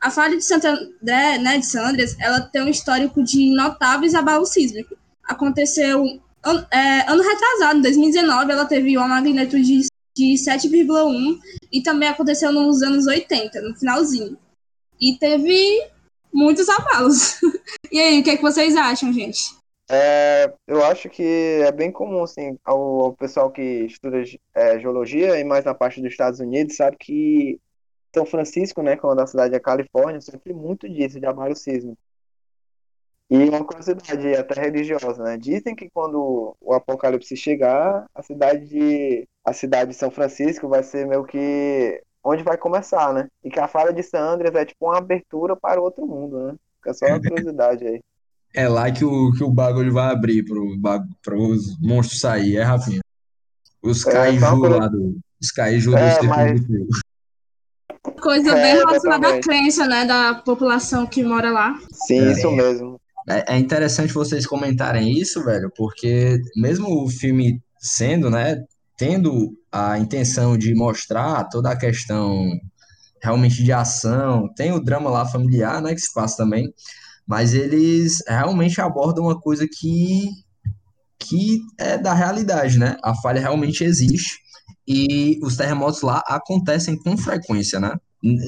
a 0.00 0.10
falha 0.10 0.36
de 0.36 0.44
Santander, 0.44 0.88
né, 1.02 1.58
de 1.58 1.66
Sanders, 1.66 2.16
ela 2.20 2.40
tem 2.40 2.62
um 2.62 2.68
histórico 2.68 3.22
de 3.22 3.54
notáveis 3.54 4.14
abalos 4.14 4.50
sísmicos. 4.50 4.96
Aconteceu 5.24 6.04
an, 6.44 6.66
é, 6.70 7.10
ano 7.10 7.22
retrasado, 7.22 7.78
em 7.78 7.82
2019, 7.82 8.52
ela 8.52 8.64
teve 8.64 8.96
uma 8.96 9.08
magnitude 9.08 9.62
de, 9.62 9.86
de 10.16 10.34
7,1 10.34 11.38
e 11.72 11.82
também 11.82 12.08
aconteceu 12.08 12.52
nos 12.52 12.82
anos 12.82 13.06
80, 13.06 13.60
no 13.60 13.76
finalzinho. 13.76 14.38
E 15.00 15.16
teve 15.18 15.86
muitos 16.32 16.68
abalos. 16.68 17.40
e 17.90 17.98
aí, 17.98 18.20
o 18.20 18.24
que, 18.24 18.30
é 18.30 18.36
que 18.36 18.42
vocês 18.42 18.76
acham, 18.76 19.12
gente? 19.12 19.56
É, 19.90 20.52
eu 20.66 20.84
acho 20.84 21.08
que 21.08 21.22
é 21.22 21.72
bem 21.72 21.90
comum, 21.90 22.22
assim, 22.22 22.58
ao, 22.64 23.00
ao 23.00 23.12
pessoal 23.14 23.50
que 23.50 23.62
estuda 23.62 24.22
é, 24.54 24.78
geologia 24.78 25.40
e 25.40 25.44
mais 25.44 25.64
na 25.64 25.74
parte 25.74 26.00
dos 26.00 26.10
Estados 26.10 26.40
Unidos, 26.40 26.76
sabe 26.76 26.96
que 26.98 27.58
São 28.14 28.26
Francisco, 28.26 28.82
né, 28.82 28.96
quando 28.96 29.20
a 29.20 29.26
cidade 29.26 29.54
é 29.54 29.60
Califórnia, 29.60 30.20
sofre 30.20 30.52
muito 30.52 30.88
disso, 30.88 31.20
de 31.20 31.26
abalo 31.26 31.54
sísmico. 31.54 31.98
E 33.30 33.36
uma 33.48 33.62
curiosidade 33.62 34.34
até 34.34 34.58
religiosa, 34.58 35.22
né? 35.22 35.36
Dizem 35.36 35.74
que 35.74 35.90
quando 35.90 36.56
o 36.58 36.72
apocalipse 36.72 37.36
chegar, 37.36 38.06
a 38.14 38.22
cidade 38.22 38.66
de, 38.66 39.28
a 39.44 39.52
cidade 39.52 39.90
de 39.90 39.96
São 39.96 40.10
Francisco 40.10 40.66
vai 40.66 40.82
ser 40.82 41.06
meio 41.06 41.24
que 41.24 42.02
onde 42.24 42.42
vai 42.42 42.56
começar, 42.56 43.12
né? 43.12 43.28
E 43.44 43.50
que 43.50 43.60
a 43.60 43.68
falha 43.68 43.92
de 43.92 44.02
San 44.02 44.20
Andreas 44.20 44.54
é 44.54 44.64
tipo 44.64 44.86
uma 44.86 44.96
abertura 44.96 45.54
para 45.54 45.80
outro 45.80 46.06
mundo, 46.06 46.46
né? 46.46 46.54
Fica 46.76 46.94
só 46.94 47.06
uma 47.06 47.20
curiosidade 47.20 47.86
aí. 47.86 48.00
É 48.54 48.66
lá 48.66 48.90
que 48.90 49.04
o, 49.04 49.30
que 49.32 49.44
o 49.44 49.50
bagulho 49.50 49.92
vai 49.92 50.10
abrir 50.10 50.42
para 51.22 51.36
os 51.36 51.78
monstros 51.78 52.20
sair, 52.20 52.56
é, 52.56 52.62
Rafinha? 52.62 53.00
Os 53.82 54.06
é, 54.06 54.10
kaiju 54.10 54.58
lá 54.60 54.88
do. 54.88 55.18
Os 55.40 55.50
kaiju 55.50 55.94
é, 55.96 56.18
do 56.18 56.26
mas... 56.26 56.60
Coisa 58.20 58.54
bem 58.54 58.72
é, 58.72 58.74
relacionada 58.74 59.28
à 59.28 59.40
crença, 59.40 59.86
né? 59.86 60.04
Da 60.04 60.34
população 60.34 61.06
que 61.06 61.22
mora 61.22 61.50
lá. 61.50 61.74
Sim, 62.06 62.20
é, 62.20 62.32
isso 62.32 62.50
mesmo. 62.50 63.00
É, 63.28 63.54
é 63.54 63.58
interessante 63.58 64.12
vocês 64.12 64.46
comentarem 64.46 65.12
isso, 65.12 65.44
velho, 65.44 65.70
porque 65.76 66.40
mesmo 66.56 67.04
o 67.04 67.08
filme 67.08 67.60
sendo, 67.78 68.30
né, 68.30 68.56
tendo 68.96 69.52
a 69.70 69.98
intenção 69.98 70.56
de 70.56 70.74
mostrar 70.74 71.44
toda 71.44 71.70
a 71.70 71.78
questão 71.78 72.50
realmente 73.22 73.62
de 73.62 73.72
ação, 73.72 74.48
tem 74.56 74.72
o 74.72 74.80
drama 74.80 75.10
lá 75.10 75.26
familiar, 75.26 75.82
né, 75.82 75.94
que 75.94 76.00
se 76.00 76.12
passa 76.12 76.36
também, 76.38 76.72
mas 77.26 77.52
eles 77.52 78.22
realmente 78.26 78.80
abordam 78.80 79.24
uma 79.24 79.38
coisa 79.38 79.66
que 79.70 80.28
que 81.20 81.60
é 81.78 81.98
da 81.98 82.14
realidade, 82.14 82.78
né? 82.78 82.96
A 83.02 83.12
falha 83.14 83.40
realmente 83.40 83.82
existe 83.82 84.38
e 84.88 85.38
os 85.42 85.54
terremotos 85.54 86.00
lá 86.00 86.22
acontecem 86.26 86.96
com 86.96 87.14
frequência, 87.14 87.78
né? 87.78 87.94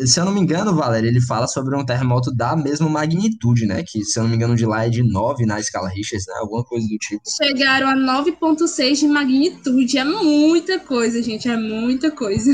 Se 0.06 0.18
eu 0.18 0.24
não 0.24 0.32
me 0.32 0.40
engano, 0.40 0.74
Valéria, 0.74 1.06
ele 1.06 1.20
fala 1.20 1.46
sobre 1.46 1.76
um 1.76 1.84
terremoto 1.84 2.34
da 2.34 2.56
mesma 2.56 2.88
magnitude, 2.88 3.66
né? 3.66 3.84
Que, 3.86 4.02
se 4.02 4.18
eu 4.18 4.22
não 4.22 4.30
me 4.30 4.36
engano, 4.36 4.56
de 4.56 4.64
lá 4.64 4.86
é 4.86 4.88
de 4.88 5.02
9 5.02 5.44
na 5.44 5.60
escala 5.60 5.90
Richter, 5.90 6.18
né? 6.26 6.34
Alguma 6.40 6.64
coisa 6.64 6.88
do 6.88 6.96
tipo. 6.96 7.22
Chegaram 7.36 7.88
a 7.88 7.94
9,6 7.94 8.98
de 8.98 9.06
magnitude. 9.06 9.98
É 9.98 10.04
muita 10.04 10.80
coisa, 10.80 11.22
gente. 11.22 11.46
É 11.46 11.56
muita 11.56 12.10
coisa. 12.10 12.50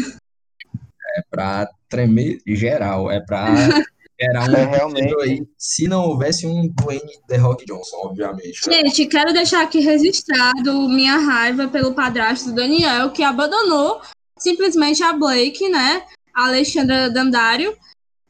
É 1.16 1.22
pra 1.30 1.68
tremer 1.88 2.40
geral. 2.46 3.10
É 3.10 3.20
pra 3.20 3.46
gerar 4.20 4.48
um 4.48 4.56
é, 4.56 4.64
realmente. 4.64 5.20
aí. 5.22 5.46
Se 5.58 5.88
não 5.88 6.02
houvesse 6.02 6.46
um 6.46 6.68
Dwayne 6.68 7.18
The 7.28 7.36
Rock 7.36 7.64
Johnson, 7.66 7.96
obviamente. 7.98 8.68
Né? 8.68 8.74
Gente, 8.74 9.06
quero 9.06 9.32
deixar 9.32 9.62
aqui 9.62 9.80
registrado 9.80 10.88
minha 10.88 11.16
raiva 11.16 11.68
pelo 11.68 11.94
padrasto 11.94 12.52
Daniel, 12.52 13.10
que 13.10 13.22
abandonou 13.22 14.00
simplesmente 14.38 15.02
a 15.02 15.12
Blake, 15.12 15.68
né? 15.68 16.04
Alexandra 16.34 17.08
Dandário 17.08 17.76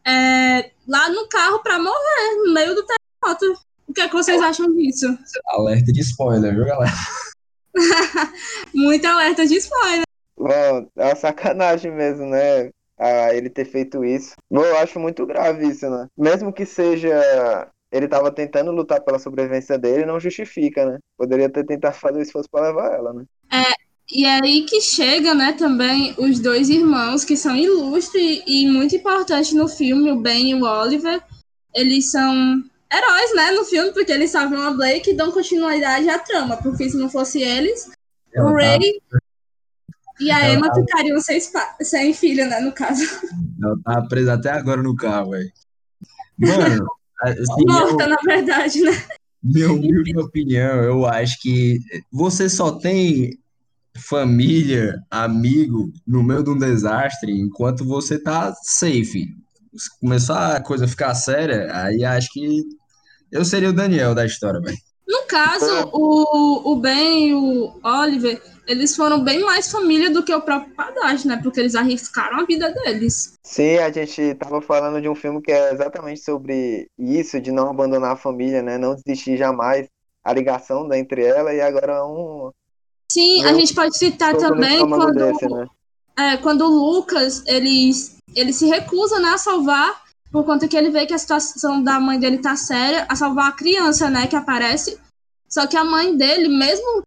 é, 0.07 0.71
lá 0.87 1.11
no 1.11 1.29
carro 1.29 1.59
para 1.63 1.79
morrer, 1.79 2.37
no 2.45 2.55
meio 2.55 2.75
do 2.75 2.85
terremoto. 2.85 3.61
O 3.89 3.93
que, 3.93 4.01
é 4.01 4.09
que 4.09 4.15
vocês 4.15 4.41
acham 4.41 4.73
disso? 4.75 5.07
Alerta 5.49 5.93
de 5.93 6.01
spoiler, 6.01 6.55
viu, 6.55 6.65
galera? 6.65 6.93
Muito 8.75 9.07
alerta 9.07 9.47
de 9.47 9.57
spoiler. 9.57 10.03
Bom, 10.39 10.89
é 10.97 11.05
uma 11.05 11.17
sacanagem 11.17 11.93
mesmo, 11.93 12.27
né? 12.27 12.71
Ah, 12.99 13.35
ele 13.35 13.51
ter 13.51 13.65
feito 13.65 14.05
isso. 14.05 14.35
Eu 14.51 14.79
acho 14.79 14.99
muito 14.99 15.27
grave 15.27 15.69
isso, 15.69 15.89
né? 15.91 16.09
Mesmo 16.17 16.53
que 16.53 16.65
seja. 16.65 17.69
Ele 17.93 18.09
tava 18.09 18.33
tentando 18.33 18.73
lutar 18.73 19.01
pela 19.01 19.19
sobrevivência 19.19 19.79
dele, 19.79 20.07
não 20.07 20.19
justifica, 20.19 20.85
né? 20.85 20.99
Poderia 21.17 21.49
ter 21.49 21.65
tentado 21.65 21.95
fazer 21.95 22.19
o 22.19 22.23
esforço 22.23 22.49
para 22.51 22.69
levar 22.69 22.93
ela, 22.93 23.13
né? 23.13 23.25
É, 23.53 23.73
e 24.11 24.25
é 24.25 24.41
aí 24.43 24.63
que 24.63 24.81
chega, 24.81 25.35
né, 25.35 25.53
também 25.53 26.15
os 26.19 26.39
dois 26.39 26.69
irmãos 26.69 27.25
que 27.25 27.37
são 27.37 27.57
ilustres 27.57 28.43
e 28.47 28.69
muito 28.69 28.95
importantes 28.95 29.53
no 29.53 29.67
filme, 29.67 30.13
o 30.13 30.21
Ben 30.21 30.51
e 30.51 30.55
o 30.55 30.65
Oliver. 30.65 31.21
Eles 31.75 32.11
são 32.11 32.63
heróis, 32.93 33.35
né, 33.35 33.51
no 33.51 33.65
filme, 33.65 33.93
porque 33.93 34.13
eles 34.13 34.31
salvam 34.31 34.63
a 34.63 34.71
Blake 34.71 35.11
e 35.11 35.15
dão 35.15 35.33
continuidade 35.33 36.09
à 36.09 36.19
trama, 36.19 36.57
porque 36.57 36.89
se 36.89 36.97
não 36.97 37.11
fosse 37.11 37.43
eles, 37.43 37.91
Ela 38.33 38.51
o 38.51 38.55
Ray 38.55 39.01
tá... 39.11 39.19
e 40.21 40.31
a 40.31 40.53
Emma 40.53 40.69
tá... 40.69 40.75
ficariam 40.75 41.21
sem, 41.21 41.41
sem 41.83 42.15
filha, 42.15 42.47
né, 42.47 42.61
no 42.61 42.73
caso. 42.73 43.03
Ela 43.63 43.77
tá 43.85 44.03
presa 44.09 44.35
até 44.35 44.51
agora 44.51 44.83
no 44.83 44.97
carro, 44.97 45.31
velho. 45.31 45.51
Mano, 46.39 46.87
assim, 47.23 47.65
Morta, 47.67 48.05
eu... 48.05 48.09
na 48.09 48.17
verdade, 48.25 48.81
né? 48.81 48.93
Minha 49.43 49.73
humilde 49.73 50.19
opinião, 50.19 50.83
eu 50.83 51.07
acho 51.07 51.41
que 51.41 51.79
você 52.11 52.49
só 52.49 52.73
tem 52.73 53.39
família, 53.97 55.03
amigo, 55.11 55.93
no 56.07 56.23
meio 56.23 56.43
de 56.43 56.51
um 56.51 56.59
desastre, 56.59 57.33
enquanto 57.33 57.85
você 57.85 58.19
tá 58.19 58.55
safe. 58.63 59.35
Começar 60.01 60.57
a 60.57 60.61
coisa 60.61 60.89
ficar 60.89 61.15
séria, 61.15 61.69
aí 61.73 62.05
acho 62.05 62.33
que 62.33 62.63
eu 63.31 63.45
seria 63.45 63.71
o 63.71 63.75
Daniel 63.75 64.15
da 64.15 64.25
história, 64.25 64.61
velho. 64.61 64.77
No 65.07 65.23
caso, 65.27 65.91
o, 65.93 66.73
o 66.73 66.77
Ben 66.77 67.29
e 67.29 67.35
o 67.35 67.79
Oliver, 67.83 68.43
eles 68.67 68.97
foram 68.97 69.23
bem 69.23 69.41
mais 69.41 69.71
família 69.71 70.11
do 70.11 70.23
que 70.23 70.35
o 70.35 70.41
próprio 70.41 70.75
Padrasto, 70.75 71.29
né? 71.29 71.39
Porque 71.43 71.61
eles 71.61 71.75
arriscaram 71.75 72.41
a 72.41 72.45
vida 72.45 72.73
deles. 72.73 73.35
Sim, 73.43 73.79
a 73.79 73.91
gente 73.91 74.35
tava 74.35 74.61
falando 74.61 75.01
de 75.01 75.09
um 75.09 75.15
filme 75.15 75.41
que 75.41 75.53
é 75.53 75.73
exatamente 75.73 76.21
sobre 76.21 76.87
isso, 76.99 77.41
de 77.41 77.53
não 77.53 77.71
abandonar 77.71 78.13
a 78.13 78.17
família, 78.17 78.63
né? 78.63 78.77
Não 78.79 78.95
desistir 78.95 79.37
jamais 79.37 79.87
a 80.25 80.33
ligação 80.33 80.87
né, 80.87 80.99
entre 80.99 81.25
ela 81.25 81.55
e 81.55 81.61
agora 81.61 82.05
um, 82.05 82.51
Sim, 83.11 83.45
a 83.45 83.53
gente 83.55 83.73
pode 83.73 83.97
citar 83.97 84.37
também 84.37 84.79
quando, 84.79 85.13
desse, 85.13 85.49
né? 85.49 85.67
é, 86.19 86.37
quando 86.37 86.63
o 86.63 86.69
Lucas 86.69 87.43
ele, 87.47 87.91
ele 88.35 88.53
se 88.53 88.67
recusa 88.67 89.21
né, 89.21 89.29
a 89.29 89.39
salvar, 89.39 90.03
por 90.33 90.45
conta 90.45 90.67
que 90.67 90.77
ele 90.77 90.91
vê 90.91 91.07
que 91.07 91.15
a 91.15 91.19
situação 91.19 91.83
da 91.83 92.01
mãe 92.01 92.19
dele 92.19 92.39
tá 92.39 92.57
séria, 92.57 93.07
a 93.09 93.15
salvar 93.15 93.49
a 93.49 93.53
criança, 93.53 94.11
né, 94.11 94.27
que 94.27 94.37
aparece. 94.37 94.99
Só 95.49 95.67
que 95.67 95.77
a 95.77 95.85
mãe 95.85 96.17
dele, 96.17 96.49
mesmo 96.49 97.03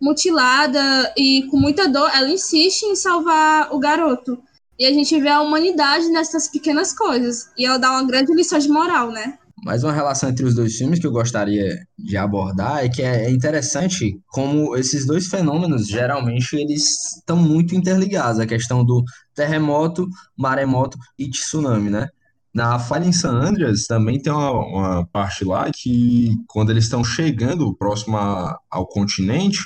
mutilada 0.00 1.12
e 1.16 1.46
com 1.50 1.58
muita 1.58 1.88
dor, 1.88 2.10
ela 2.14 2.30
insiste 2.30 2.84
em 2.84 2.96
salvar 2.96 3.72
o 3.72 3.78
garoto. 3.78 4.38
E 4.78 4.86
a 4.86 4.92
gente 4.92 5.20
vê 5.20 5.28
a 5.28 5.42
humanidade 5.42 6.08
nessas 6.08 6.48
pequenas 6.48 6.94
coisas. 6.94 7.50
E 7.58 7.66
ela 7.66 7.78
dá 7.78 7.90
uma 7.90 8.06
grande 8.06 8.32
lição 8.32 8.58
de 8.58 8.68
moral, 8.68 9.10
né? 9.12 9.38
Mas 9.62 9.84
uma 9.84 9.92
relação 9.92 10.30
entre 10.30 10.44
os 10.44 10.54
dois 10.54 10.74
filmes 10.74 10.98
que 10.98 11.06
eu 11.06 11.12
gostaria 11.12 11.78
de 11.98 12.16
abordar 12.16 12.82
é 12.82 12.88
que 12.88 13.02
é 13.02 13.30
interessante 13.30 14.18
como 14.28 14.74
esses 14.74 15.06
dois 15.06 15.26
fenômenos 15.26 15.86
geralmente 15.86 16.56
eles 16.56 17.16
estão 17.16 17.36
muito 17.36 17.74
interligados, 17.74 18.40
a 18.40 18.46
questão 18.46 18.82
do 18.82 19.04
terremoto, 19.34 20.08
maremoto 20.36 20.96
e 21.18 21.28
tsunami, 21.28 21.90
né? 21.90 22.08
Na 22.52 22.78
falha 22.78 23.04
em 23.04 23.12
San 23.12 23.32
Andreas 23.32 23.86
também 23.86 24.20
tem 24.20 24.32
uma, 24.32 24.50
uma 24.50 25.06
parte 25.06 25.44
lá 25.44 25.70
que 25.70 26.34
quando 26.48 26.70
eles 26.70 26.84
estão 26.84 27.04
chegando 27.04 27.76
próximo 27.76 28.16
a, 28.16 28.58
ao 28.70 28.86
continente, 28.88 29.60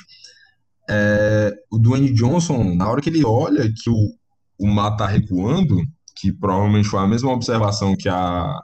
é, 0.89 1.53
o 1.71 1.77
Dwayne 1.77 2.13
Johnson, 2.13 2.75
na 2.75 2.89
hora 2.89 3.01
que 3.01 3.09
ele 3.09 3.25
olha 3.25 3.71
que 3.71 3.89
o, 3.89 4.13
o 4.59 4.67
mar 4.67 4.93
está 4.93 5.07
recuando, 5.07 5.77
que 6.15 6.31
provavelmente 6.31 6.87
foi 6.87 6.99
a 6.99 7.07
mesma 7.07 7.31
observação 7.31 7.95
que 7.95 8.09
a 8.09 8.59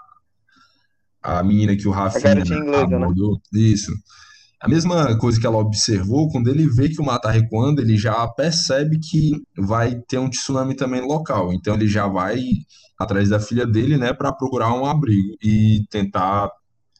a 1.21 1.43
menina 1.43 1.75
que 1.75 1.87
o 1.87 1.91
Rafinha 1.91 2.31
inglesa, 2.31 2.59
né? 2.59 2.95
abordou, 2.95 3.39
né? 3.53 3.61
isso. 3.61 3.91
A 4.59 4.67
mesma 4.67 5.17
coisa 5.17 5.39
que 5.39 5.45
ela 5.45 5.57
observou, 5.57 6.29
quando 6.29 6.49
ele 6.49 6.67
vê 6.67 6.89
que 6.89 7.01
o 7.01 7.05
mar 7.05 7.15
está 7.15 7.31
recuando, 7.31 7.81
ele 7.81 7.97
já 7.97 8.27
percebe 8.27 8.99
que 8.99 9.41
vai 9.57 9.95
ter 10.07 10.19
um 10.19 10.29
tsunami 10.29 10.75
também 10.75 11.01
local. 11.01 11.51
Então 11.53 11.73
ele 11.73 11.87
já 11.87 12.07
vai 12.07 12.39
atrás 12.97 13.29
da 13.29 13.39
filha 13.39 13.65
dele, 13.65 13.97
né, 13.97 14.13
para 14.13 14.31
procurar 14.31 14.73
um 14.73 14.85
abrigo 14.85 15.35
e 15.41 15.83
tentar 15.89 16.51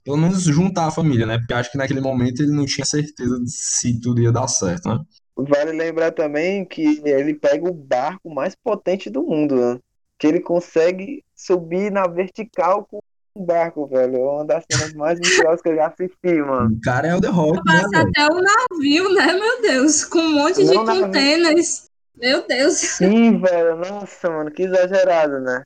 pelo 0.03 0.17
menos 0.17 0.43
juntar 0.43 0.87
a 0.87 0.91
família, 0.91 1.25
né? 1.25 1.37
Porque 1.37 1.53
acho 1.53 1.71
que 1.71 1.77
naquele 1.77 2.01
momento 2.01 2.41
ele 2.41 2.51
não 2.51 2.65
tinha 2.65 2.85
certeza 2.85 3.39
de 3.39 3.51
se 3.51 3.99
tudo 3.99 4.21
ia 4.21 4.31
dar 4.31 4.47
certo, 4.47 4.89
né? 4.89 4.99
Vale 5.35 5.71
lembrar 5.71 6.11
também 6.11 6.65
que 6.65 7.01
ele 7.05 7.33
pega 7.33 7.69
o 7.69 7.73
barco 7.73 8.33
mais 8.33 8.55
potente 8.55 9.09
do 9.09 9.23
mundo, 9.23 9.55
né? 9.55 9.79
Que 10.17 10.27
ele 10.27 10.39
consegue 10.39 11.23
subir 11.35 11.91
na 11.91 12.07
vertical 12.07 12.85
com 12.85 12.99
o 13.33 13.45
barco, 13.45 13.87
velho. 13.87 14.15
É 14.15 14.19
uma 14.19 14.45
das 14.45 14.63
cenas 14.69 14.93
mais 14.93 15.19
mentirosas 15.19 15.61
que 15.61 15.69
eu 15.69 15.75
já 15.75 15.87
assisti, 15.87 16.41
mano. 16.41 16.75
O 16.75 16.81
cara 16.81 17.07
é 17.07 17.15
o 17.15 17.21
The 17.21 17.29
Rock, 17.29 17.57
né, 17.65 17.81
Passa 17.81 18.01
até 18.01 18.27
o 18.27 18.41
navio, 18.41 19.13
né, 19.13 19.33
meu 19.33 19.61
Deus? 19.61 20.03
Com 20.03 20.19
um 20.19 20.33
monte 20.33 20.63
de 20.63 20.75
containers. 20.75 21.89
Meu 22.15 22.45
Deus. 22.45 22.73
Sim, 22.73 23.39
velho. 23.39 23.77
Nossa, 23.77 24.29
mano, 24.29 24.51
que 24.51 24.63
exagerado, 24.63 25.39
né? 25.39 25.63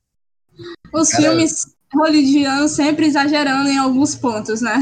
Os 0.93 1.09
filmes 1.09 1.74
hollywoodianos 1.93 2.71
sempre 2.71 3.05
exagerando 3.05 3.69
em 3.69 3.77
alguns 3.77 4.15
pontos, 4.15 4.61
né? 4.61 4.81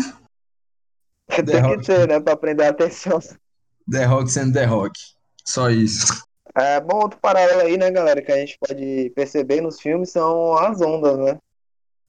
Tem 1.46 1.78
que 1.78 1.86
ter, 1.86 2.08
né? 2.08 2.20
Pra 2.20 2.36
prender 2.36 2.68
a 2.68 2.70
atenção. 2.70 3.20
The 3.90 4.06
Rock 4.06 4.32
sendo 4.32 4.54
The 4.54 4.66
Rock. 4.66 5.00
Só 5.46 5.70
isso. 5.70 6.24
É, 6.56 6.80
bom, 6.80 6.98
outro 6.98 7.20
paralelo 7.20 7.62
aí, 7.62 7.78
né, 7.78 7.90
galera, 7.90 8.22
que 8.22 8.32
a 8.32 8.38
gente 8.38 8.58
pode 8.60 9.12
perceber 9.16 9.60
nos 9.60 9.82
filmes 9.82 10.12
são 10.12 10.56
as 10.56 10.80
ondas, 10.82 11.18
né? 11.18 11.40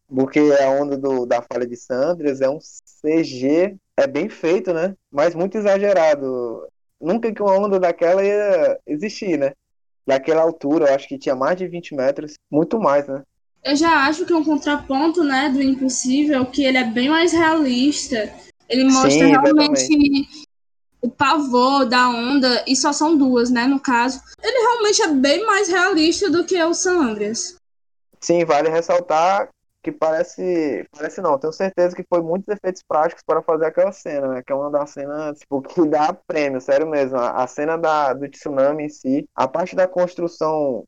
Porque 0.06 0.38
a 0.38 0.70
onda 0.70 0.98
do, 0.98 1.24
da 1.24 1.42
falha 1.42 1.66
de 1.66 1.76
Sanders 1.76 2.40
é 2.42 2.48
um 2.48 2.58
CG, 2.58 3.76
é 3.96 4.06
bem 4.06 4.28
feito, 4.28 4.72
né? 4.74 4.94
Mas 5.10 5.34
muito 5.34 5.56
exagerado. 5.56 6.68
Nunca 7.00 7.32
que 7.32 7.42
uma 7.42 7.58
onda 7.58 7.80
daquela 7.80 8.22
ia 8.22 8.78
existir, 8.86 9.38
né? 9.38 9.52
Daquela 10.06 10.42
altura, 10.42 10.88
eu 10.88 10.94
acho 10.94 11.08
que 11.08 11.18
tinha 11.18 11.34
mais 11.34 11.56
de 11.56 11.66
20 11.66 11.94
metros, 11.94 12.34
muito 12.50 12.78
mais, 12.78 13.08
né? 13.08 13.22
Eu 13.64 13.74
já 13.76 14.06
acho 14.06 14.26
que 14.26 14.32
é 14.32 14.36
um 14.36 14.44
contraponto, 14.44 15.24
né, 15.24 15.48
do 15.48 15.62
Impossível, 15.62 16.44
que 16.44 16.64
ele 16.64 16.76
é 16.76 16.84
bem 16.84 17.08
mais 17.08 17.32
realista. 17.32 18.30
Ele 18.68 18.84
mostra 18.84 19.10
Sim, 19.10 19.30
realmente 19.30 20.28
o 21.00 21.10
pavor 21.10 21.86
da 21.86 22.08
onda, 22.08 22.64
e 22.66 22.76
só 22.76 22.92
são 22.92 23.16
duas, 23.16 23.50
né, 23.50 23.66
no 23.66 23.80
caso. 23.80 24.20
Ele 24.42 24.58
realmente 24.58 25.02
é 25.02 25.08
bem 25.08 25.46
mais 25.46 25.68
realista 25.68 26.30
do 26.30 26.44
que 26.44 26.62
o 26.62 26.74
San 26.74 26.98
Andreas. 26.98 27.56
Sim, 28.20 28.44
vale 28.44 28.68
ressaltar 28.68 29.48
que 29.84 29.92
parece. 29.92 30.86
Parece 30.90 31.20
não, 31.20 31.38
tenho 31.38 31.52
certeza 31.52 31.94
que 31.94 32.04
foi 32.08 32.22
muitos 32.22 32.48
efeitos 32.48 32.82
práticos 32.82 33.22
para 33.22 33.42
fazer 33.42 33.66
aquela 33.66 33.92
cena, 33.92 34.28
né? 34.28 34.42
Que 34.42 34.50
é 34.50 34.56
uma 34.56 34.70
das 34.70 34.90
cenas 34.90 35.38
tipo, 35.38 35.60
que 35.60 35.86
dá 35.86 36.14
prêmio, 36.26 36.60
sério 36.60 36.88
mesmo. 36.88 37.18
A, 37.18 37.42
a 37.42 37.46
cena 37.46 37.76
da, 37.76 38.14
do 38.14 38.26
tsunami 38.26 38.84
em 38.84 38.88
si, 38.88 39.28
a 39.34 39.46
parte 39.46 39.76
da 39.76 39.86
construção 39.86 40.84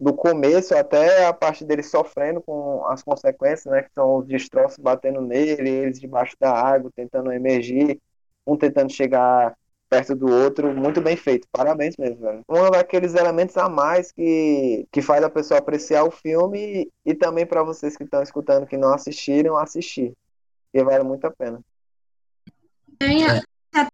do 0.00 0.14
começo 0.14 0.74
até 0.74 1.26
a 1.26 1.32
parte 1.32 1.64
dele 1.64 1.82
sofrendo 1.82 2.40
com 2.40 2.86
as 2.86 3.02
consequências, 3.02 3.66
né? 3.66 3.82
Que 3.82 3.92
são 3.94 4.16
os 4.16 4.26
destroços 4.26 4.78
batendo 4.78 5.20
nele, 5.20 5.68
eles 5.68 6.00
debaixo 6.00 6.34
da 6.40 6.50
água, 6.50 6.90
tentando 6.96 7.30
emergir, 7.30 8.00
um 8.46 8.56
tentando 8.56 8.90
chegar 8.90 9.54
perto 9.90 10.14
do 10.14 10.32
outro, 10.32 10.72
muito 10.74 11.00
bem 11.00 11.16
feito. 11.16 11.46
Parabéns 11.52 11.96
mesmo, 11.98 12.20
velho. 12.20 12.42
Um 12.48 12.70
daqueles 12.70 13.14
elementos 13.14 13.56
a 13.56 13.68
mais 13.68 14.12
que, 14.12 14.86
que 14.90 15.02
faz 15.02 15.22
a 15.22 15.28
pessoa 15.28 15.58
apreciar 15.58 16.04
o 16.04 16.12
filme 16.12 16.58
e, 17.04 17.10
e 17.10 17.14
também 17.14 17.44
para 17.44 17.64
vocês 17.64 17.96
que 17.96 18.04
estão 18.04 18.22
escutando 18.22 18.66
que 18.66 18.76
não 18.76 18.94
assistiram, 18.94 19.58
assistir. 19.58 20.14
E 20.72 20.82
vale 20.82 21.02
muito 21.02 21.26
a 21.26 21.30
pena. 21.30 21.60
Tem 22.98 23.24
é 23.26 23.40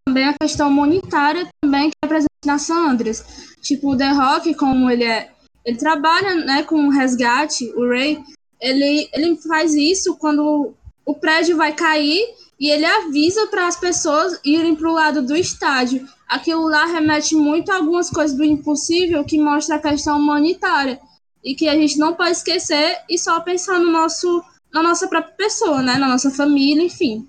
também 0.05 0.29
a 0.29 0.35
questão 0.39 0.71
monetária 0.71 1.49
também 1.61 1.91
que 1.91 1.97
é 2.03 2.07
presente 2.07 2.31
na 2.45 2.59
Sandras. 2.59 3.57
Tipo, 3.61 3.93
o 3.93 3.97
The 3.97 4.11
Rock, 4.11 4.55
como 4.55 4.91
ele 4.91 5.05
é 5.05 5.31
ele 5.67 5.77
trabalha 5.77 6.37
né, 6.37 6.63
com 6.63 6.87
o 6.87 6.91
resgate, 6.91 7.73
o 7.75 7.89
Ray, 7.89 8.23
ele, 8.61 9.09
ele 9.13 9.37
faz 9.37 9.75
isso 9.75 10.17
quando 10.17 10.73
o 11.05 11.15
prédio 11.15 11.57
vai 11.57 11.75
cair 11.75 12.25
e 12.59 12.71
ele 12.71 12.85
avisa 12.85 13.49
para 13.49 13.67
as 13.67 13.75
pessoas 13.75 14.39
irem 14.45 14.77
para 14.77 14.89
o 14.89 14.95
lado 14.95 15.23
do 15.23 15.37
estádio. 15.37 16.09
Aquilo 16.29 16.69
lá 16.69 16.87
remete 16.87 17.35
muito 17.35 17.71
a 17.73 17.77
algumas 17.77 18.09
coisas 18.09 18.37
do 18.37 18.45
impossível 18.45 19.25
que 19.25 19.41
mostra 19.41 19.75
a 19.75 19.81
questão 19.81 20.19
humanitária 20.19 21.01
e 21.45 21.55
que 21.55 21.69
a 21.69 21.75
gente 21.75 21.99
não 21.99 22.15
pode 22.15 22.31
esquecer 22.31 22.99
e 23.11 23.19
só 23.19 23.41
pensar 23.41 23.81
no 23.81 23.91
nosso, 23.91 24.43
na 24.73 24.85
nossa 24.85 25.09
própria 25.09 25.35
pessoa, 25.35 25.83
né, 25.83 25.97
na 25.97 26.09
nossa 26.09 26.31
família, 26.31 26.85
enfim. 26.85 27.27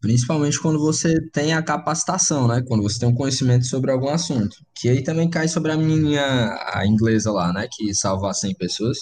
Principalmente 0.00 0.58
quando 0.58 0.78
você 0.78 1.20
tem 1.30 1.52
a 1.52 1.62
capacitação, 1.62 2.48
né? 2.48 2.62
Quando 2.66 2.82
você 2.82 2.98
tem 2.98 3.08
um 3.08 3.14
conhecimento 3.14 3.66
sobre 3.66 3.90
algum 3.90 4.08
assunto. 4.08 4.56
Que 4.74 4.88
aí 4.88 5.02
também 5.02 5.28
cai 5.28 5.46
sobre 5.46 5.72
a 5.72 5.76
minha 5.76 6.22
a 6.72 6.86
inglesa 6.86 7.30
lá, 7.30 7.52
né? 7.52 7.68
Que 7.70 7.94
salva 7.94 8.32
100 8.32 8.54
pessoas. 8.54 8.96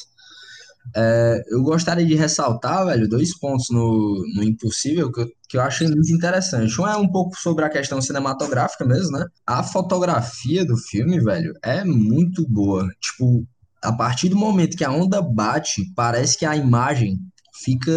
É, 0.96 1.42
eu 1.50 1.62
gostaria 1.62 2.06
de 2.06 2.14
ressaltar, 2.14 2.87
velho, 2.87 3.08
dois 3.08 3.38
pontos 3.38 3.66
no, 3.70 4.24
no 4.34 4.42
Impossível 4.42 5.12
que 5.12 5.20
eu, 5.20 5.28
que 5.48 5.56
eu 5.56 5.61
achei 5.61 5.87
muito 5.87 6.12
interessante. 6.12 6.80
Um 6.80 6.87
é 6.87 6.96
um 6.96 7.08
pouco 7.11 7.37
sobre 7.38 7.64
a 7.64 7.68
questão 7.68 8.00
cinematográfica 8.00 8.84
mesmo, 8.84 9.18
né? 9.18 9.26
A 9.46 9.62
fotografia 9.62 10.64
do 10.64 10.76
filme, 10.76 11.20
velho, 11.20 11.52
é 11.62 11.84
muito 11.84 12.46
boa. 12.48 12.88
Tipo, 13.00 13.46
a 13.82 13.92
partir 13.92 14.28
do 14.28 14.37
momento 14.37 14.76
que 14.76 14.84
a 14.84 14.90
onda 14.90 15.20
bate, 15.22 15.92
parece 15.94 16.38
que 16.38 16.46
a 16.46 16.56
imagem 16.56 17.18
fica 17.62 17.92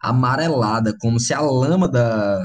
amarelada, 0.00 0.96
como 1.00 1.18
se 1.18 1.34
a 1.34 1.40
lama 1.40 1.88
da, 1.88 2.42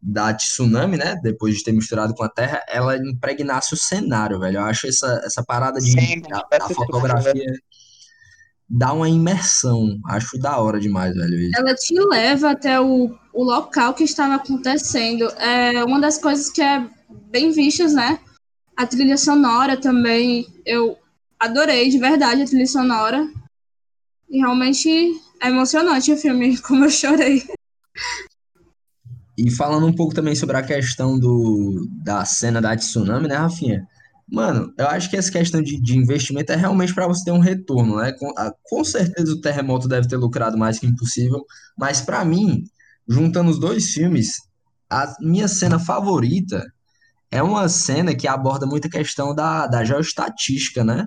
da 0.00 0.32
tsunami, 0.34 0.96
né, 0.96 1.18
depois 1.22 1.56
de 1.56 1.64
ter 1.64 1.72
misturado 1.72 2.14
com 2.14 2.22
a 2.22 2.28
terra, 2.28 2.62
ela 2.68 2.96
impregnasse 2.96 3.74
o 3.74 3.76
cenário, 3.76 4.38
velho. 4.38 4.58
Eu 4.58 4.64
acho 4.64 4.86
essa, 4.86 5.20
essa 5.24 5.44
parada 5.44 5.80
de 5.80 5.90
Sim, 5.90 6.22
a, 6.32 6.64
a 6.64 6.68
fotografia 6.68 7.52
dá 8.68 8.92
uma 8.92 9.08
imersão. 9.08 9.98
Acho 10.06 10.38
da 10.38 10.58
hora 10.58 10.78
demais, 10.78 11.14
velho. 11.14 11.40
Isso. 11.40 11.58
Ela 11.58 11.74
te 11.74 11.94
leva 11.94 12.50
até 12.50 12.80
o, 12.80 13.14
o 13.32 13.44
local 13.44 13.94
que 13.94 14.04
estava 14.04 14.34
acontecendo. 14.34 15.24
É 15.38 15.84
uma 15.84 16.00
das 16.00 16.18
coisas 16.18 16.50
que 16.50 16.62
é 16.62 16.88
bem 17.30 17.50
vistas, 17.50 17.92
né? 17.92 18.18
A 18.76 18.86
trilha 18.86 19.16
sonora 19.16 19.76
também, 19.76 20.46
eu 20.64 20.98
adorei 21.38 21.88
de 21.88 21.98
verdade 21.98 22.42
a 22.42 22.46
trilha 22.46 22.66
sonora. 22.66 23.26
E 24.28 24.38
realmente 24.38 25.14
é 25.42 25.48
emocionante 25.48 26.12
o 26.12 26.16
filme, 26.16 26.58
como 26.62 26.84
eu 26.84 26.90
chorei. 26.90 27.42
E 29.38 29.50
falando 29.50 29.86
um 29.86 29.92
pouco 29.92 30.14
também 30.14 30.34
sobre 30.34 30.56
a 30.56 30.62
questão 30.62 31.18
do, 31.18 31.86
da 32.02 32.24
cena 32.24 32.60
da 32.60 32.74
tsunami, 32.74 33.28
né, 33.28 33.36
Rafinha? 33.36 33.86
Mano, 34.28 34.72
eu 34.76 34.88
acho 34.88 35.08
que 35.08 35.16
essa 35.16 35.30
questão 35.30 35.62
de, 35.62 35.80
de 35.80 35.96
investimento 35.96 36.52
é 36.52 36.56
realmente 36.56 36.92
para 36.94 37.06
você 37.06 37.24
ter 37.24 37.30
um 37.30 37.38
retorno, 37.38 37.96
né? 37.96 38.12
Com, 38.12 38.28
a, 38.36 38.52
com 38.64 38.82
certeza 38.82 39.32
o 39.32 39.40
terremoto 39.40 39.86
deve 39.86 40.08
ter 40.08 40.16
lucrado 40.16 40.58
mais 40.58 40.78
que 40.78 40.86
impossível, 40.86 41.44
mas 41.78 42.00
para 42.00 42.24
mim, 42.24 42.64
juntando 43.06 43.50
os 43.50 43.60
dois 43.60 43.92
filmes, 43.92 44.32
a 44.90 45.14
minha 45.20 45.46
cena 45.46 45.78
favorita 45.78 46.64
é 47.30 47.42
uma 47.42 47.68
cena 47.68 48.14
que 48.14 48.26
aborda 48.26 48.66
muita 48.66 48.88
questão 48.88 49.34
da, 49.34 49.66
da 49.66 49.84
geoestatística, 49.84 50.82
né? 50.82 51.06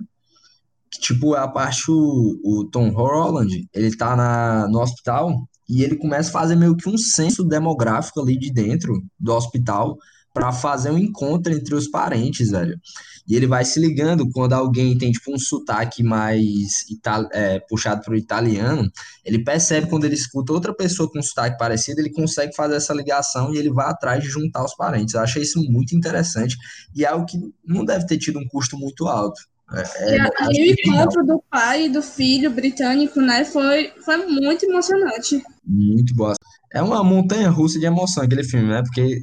Tipo, 1.00 1.34
a 1.34 1.48
parte 1.48 1.90
o, 1.90 2.40
o 2.44 2.64
Tom 2.70 2.90
Holland, 2.90 3.68
ele 3.74 3.96
tá 3.96 4.14
na, 4.14 4.68
no 4.68 4.80
hospital 4.80 5.48
e 5.68 5.82
ele 5.82 5.96
começa 5.96 6.28
a 6.30 6.32
fazer 6.32 6.56
meio 6.56 6.76
que 6.76 6.88
um 6.88 6.98
censo 6.98 7.44
demográfico 7.44 8.20
ali 8.20 8.38
de 8.38 8.52
dentro 8.52 8.92
do 9.18 9.32
hospital 9.32 9.96
para 10.32 10.52
fazer 10.52 10.90
um 10.90 10.98
encontro 10.98 11.52
entre 11.52 11.74
os 11.74 11.88
parentes, 11.88 12.50
velho. 12.50 12.78
E 13.26 13.34
ele 13.34 13.46
vai 13.46 13.64
se 13.64 13.80
ligando 13.80 14.28
quando 14.30 14.52
alguém 14.52 14.96
tem, 14.96 15.10
tipo, 15.10 15.32
um 15.34 15.38
sotaque 15.38 16.02
mais 16.02 16.84
é, 17.32 17.60
puxado 17.60 18.02
pro 18.02 18.16
italiano, 18.16 18.88
ele 19.24 19.44
percebe 19.44 19.88
quando 19.88 20.04
ele 20.04 20.14
escuta 20.14 20.52
outra 20.52 20.74
pessoa 20.74 21.10
com 21.10 21.18
um 21.18 21.22
sotaque 21.22 21.58
parecido, 21.58 22.00
ele 22.00 22.12
consegue 22.12 22.54
fazer 22.54 22.76
essa 22.76 22.94
ligação 22.94 23.52
e 23.52 23.58
ele 23.58 23.70
vai 23.70 23.86
atrás 23.86 24.22
de 24.22 24.28
juntar 24.28 24.64
os 24.64 24.74
parentes. 24.74 25.14
Eu 25.14 25.20
achei 25.20 25.42
isso 25.42 25.60
muito 25.70 25.96
interessante 25.96 26.56
e 26.94 27.04
é 27.04 27.08
algo 27.08 27.26
que 27.26 27.38
não 27.64 27.84
deve 27.84 28.06
ter 28.06 28.18
tido 28.18 28.38
um 28.38 28.46
custo 28.48 28.76
muito 28.76 29.06
alto. 29.08 29.40
É, 29.72 30.16
e, 30.16 30.20
a, 30.20 30.30
e 30.50 30.62
o 30.62 30.72
encontro 30.72 31.24
do 31.24 31.42
pai 31.48 31.86
e 31.86 31.88
do 31.88 32.02
filho 32.02 32.50
britânico, 32.50 33.20
né, 33.20 33.44
foi, 33.44 33.92
foi 34.04 34.16
muito 34.26 34.64
emocionante. 34.64 35.42
Muito 35.64 36.14
boa. 36.14 36.34
É 36.72 36.82
uma 36.82 37.04
montanha 37.04 37.48
russa 37.50 37.78
de 37.78 37.86
emoção 37.86 38.22
aquele 38.22 38.44
filme, 38.44 38.68
né? 38.68 38.82
Porque 38.82 39.20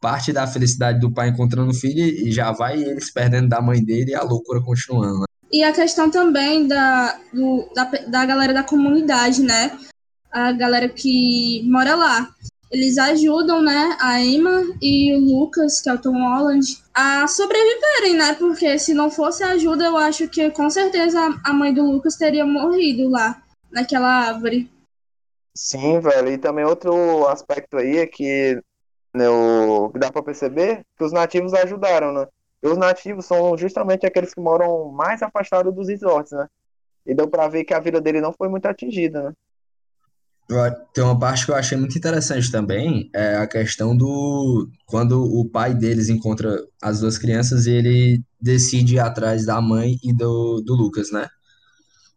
parte 0.00 0.32
da 0.32 0.46
felicidade 0.46 0.98
do 0.98 1.12
pai 1.12 1.28
encontrando 1.28 1.70
o 1.70 1.74
filho 1.74 2.02
e 2.02 2.32
já 2.32 2.52
vai 2.52 2.82
ele 2.82 3.00
se 3.00 3.12
perdendo 3.12 3.48
da 3.48 3.60
mãe 3.60 3.84
dele 3.84 4.12
e 4.12 4.14
a 4.14 4.22
loucura 4.22 4.62
continuando. 4.62 5.20
Né? 5.20 5.24
E 5.52 5.62
a 5.62 5.72
questão 5.72 6.10
também 6.10 6.66
da, 6.66 7.18
do, 7.32 7.70
da, 7.74 7.84
da 7.84 8.24
galera 8.24 8.54
da 8.54 8.62
comunidade, 8.62 9.42
né? 9.42 9.78
A 10.30 10.52
galera 10.52 10.88
que 10.88 11.62
mora 11.68 11.94
lá 11.94 12.30
eles 12.70 12.98
ajudam, 12.98 13.60
né, 13.60 13.96
a 14.00 14.20
Emma 14.20 14.62
e 14.80 15.12
o 15.14 15.18
Lucas, 15.18 15.80
que 15.80 15.88
é 15.90 15.94
o 15.94 15.98
Tom 15.98 16.12
Holland, 16.12 16.64
a 16.94 17.26
sobreviverem, 17.26 18.16
né? 18.16 18.34
Porque 18.34 18.78
se 18.78 18.94
não 18.94 19.10
fosse 19.10 19.42
ajuda, 19.42 19.86
eu 19.86 19.96
acho 19.96 20.28
que 20.28 20.50
com 20.50 20.70
certeza 20.70 21.18
a 21.44 21.52
mãe 21.52 21.74
do 21.74 21.82
Lucas 21.82 22.16
teria 22.16 22.46
morrido 22.46 23.08
lá, 23.08 23.42
naquela 23.72 24.28
árvore. 24.28 24.70
Sim, 25.54 25.98
velho. 26.00 26.28
E 26.28 26.38
também 26.38 26.64
outro 26.64 27.26
aspecto 27.26 27.76
aí 27.76 27.98
é 27.98 28.06
que 28.06 28.62
né, 29.12 29.28
o, 29.28 29.90
dá 29.96 30.12
para 30.12 30.22
perceber 30.22 30.84
que 30.96 31.04
os 31.04 31.12
nativos 31.12 31.52
ajudaram, 31.52 32.12
né? 32.12 32.26
E 32.62 32.68
os 32.68 32.78
nativos 32.78 33.26
são 33.26 33.56
justamente 33.56 34.06
aqueles 34.06 34.32
que 34.32 34.40
moram 34.40 34.90
mais 34.92 35.22
afastados 35.22 35.74
dos 35.74 35.88
resorts, 35.88 36.32
né? 36.32 36.46
E 37.04 37.14
deu 37.14 37.26
para 37.26 37.48
ver 37.48 37.64
que 37.64 37.74
a 37.74 37.80
vida 37.80 38.00
dele 38.00 38.20
não 38.20 38.32
foi 38.32 38.48
muito 38.48 38.66
atingida, 38.66 39.22
né? 39.22 39.32
Tem 40.92 41.04
uma 41.04 41.18
parte 41.18 41.44
que 41.44 41.52
eu 41.52 41.54
achei 41.54 41.78
muito 41.78 41.96
interessante 41.96 42.50
também, 42.50 43.08
é 43.14 43.36
a 43.36 43.46
questão 43.46 43.96
do 43.96 44.68
quando 44.84 45.22
o 45.22 45.48
pai 45.48 45.72
deles 45.74 46.08
encontra 46.08 46.60
as 46.82 46.98
duas 46.98 47.16
crianças 47.16 47.66
e 47.66 47.70
ele 47.70 48.22
decide 48.40 48.96
ir 48.96 48.98
atrás 48.98 49.46
da 49.46 49.60
mãe 49.60 49.96
e 50.02 50.12
do, 50.12 50.60
do 50.60 50.74
Lucas, 50.74 51.12
né? 51.12 51.28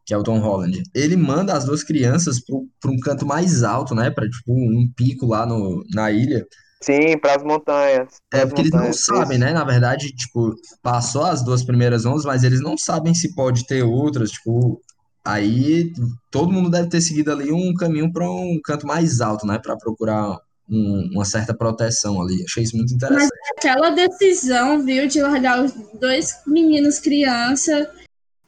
Que 0.03 0.15
é 0.15 0.17
o 0.17 0.23
Tom 0.23 0.39
Holland. 0.39 0.81
Ele 0.95 1.15
manda 1.15 1.53
as 1.53 1.63
duas 1.63 1.83
crianças 1.83 2.39
para 2.39 2.91
um 2.91 2.99
canto 2.99 3.23
mais 3.23 3.61
alto, 3.61 3.93
né? 3.93 4.09
Para 4.09 4.27
tipo 4.27 4.51
um 4.51 4.91
pico 4.95 5.27
lá 5.27 5.45
no, 5.45 5.83
na 5.93 6.11
ilha. 6.11 6.43
Sim, 6.81 7.17
para 7.19 7.35
as 7.35 7.43
montanhas. 7.43 8.15
É 8.33 8.45
porque 8.45 8.61
eles 8.61 8.71
não 8.71 8.91
sabem, 8.91 9.37
né? 9.37 9.53
Na 9.53 9.63
verdade, 9.63 10.11
tipo, 10.11 10.55
passou 10.81 11.23
as 11.23 11.43
duas 11.45 11.63
primeiras 11.63 12.03
ondas, 12.03 12.25
mas 12.25 12.43
eles 12.43 12.61
não 12.61 12.77
sabem 12.77 13.13
se 13.13 13.33
pode 13.35 13.65
ter 13.67 13.83
outras, 13.83 14.31
tipo, 14.31 14.81
Aí 15.25 15.93
todo 16.29 16.51
mundo 16.51 16.69
deve 16.69 16.89
ter 16.89 16.99
seguido 16.99 17.31
ali 17.31 17.51
um 17.51 17.73
caminho 17.73 18.11
para 18.11 18.29
um 18.29 18.59
canto 18.61 18.85
mais 18.85 19.21
alto, 19.21 19.47
né? 19.47 19.57
Para 19.57 19.77
procurar 19.77 20.37
um, 20.69 21.09
uma 21.13 21.23
certa 21.23 21.53
proteção 21.53 22.21
ali. 22.21 22.43
Achei 22.43 22.63
isso 22.63 22.75
muito 22.75 22.93
interessante. 22.93 23.29
Mas 23.29 23.57
aquela 23.57 23.89
decisão, 23.91 24.83
viu, 24.83 25.07
de 25.07 25.21
largar 25.21 25.63
os 25.63 25.73
dois 25.99 26.41
meninos 26.45 26.99
criança, 26.99 27.89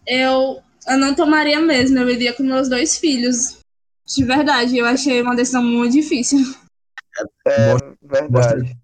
eu, 0.05 0.61
eu 0.87 0.97
não 0.97 1.15
tomaria 1.15 1.61
mesmo. 1.61 1.97
Eu 1.97 2.09
iria 2.09 2.33
com 2.33 2.43
meus 2.43 2.67
dois 2.67 2.97
filhos. 2.97 3.57
De 4.05 4.23
verdade, 4.25 4.77
eu 4.77 4.85
achei 4.85 5.21
uma 5.21 5.35
decisão 5.35 5.63
muito 5.63 5.93
difícil. 5.93 6.39
É, 7.47 7.71
é 7.71 7.77
verdade. 8.03 8.77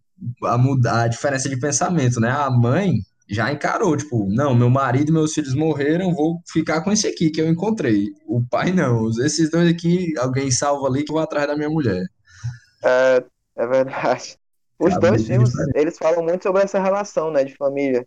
A, 0.45 0.57
mudar, 0.57 1.03
a 1.03 1.07
diferença 1.07 1.49
de 1.49 1.59
pensamento, 1.59 2.21
né? 2.21 2.29
A 2.29 2.49
mãe 2.49 3.01
já 3.31 3.49
encarou, 3.49 3.95
tipo, 3.95 4.27
não, 4.29 4.53
meu 4.53 4.69
marido 4.69 5.09
e 5.09 5.13
meus 5.13 5.33
filhos 5.33 5.55
morreram, 5.55 6.13
vou 6.13 6.41
ficar 6.51 6.81
com 6.81 6.91
esse 6.91 7.07
aqui 7.07 7.29
que 7.29 7.39
eu 7.39 7.47
encontrei. 7.47 8.09
O 8.27 8.43
pai 8.45 8.73
não, 8.73 9.09
esses 9.25 9.49
dois 9.49 9.69
aqui, 9.69 10.13
alguém 10.19 10.51
salva 10.51 10.87
ali 10.87 11.05
que 11.05 11.11
eu 11.11 11.13
vou 11.13 11.23
atrás 11.23 11.47
da 11.47 11.55
minha 11.55 11.69
mulher. 11.69 12.05
É, 12.83 13.23
é 13.55 13.67
verdade. 13.67 14.37
Os 14.77 14.99
dois 14.99 15.25
filmes, 15.25 15.53
eles 15.75 15.97
falam 15.97 16.21
muito 16.21 16.43
sobre 16.43 16.63
essa 16.63 16.81
relação, 16.81 17.31
né, 17.31 17.45
de 17.45 17.55
família. 17.55 18.05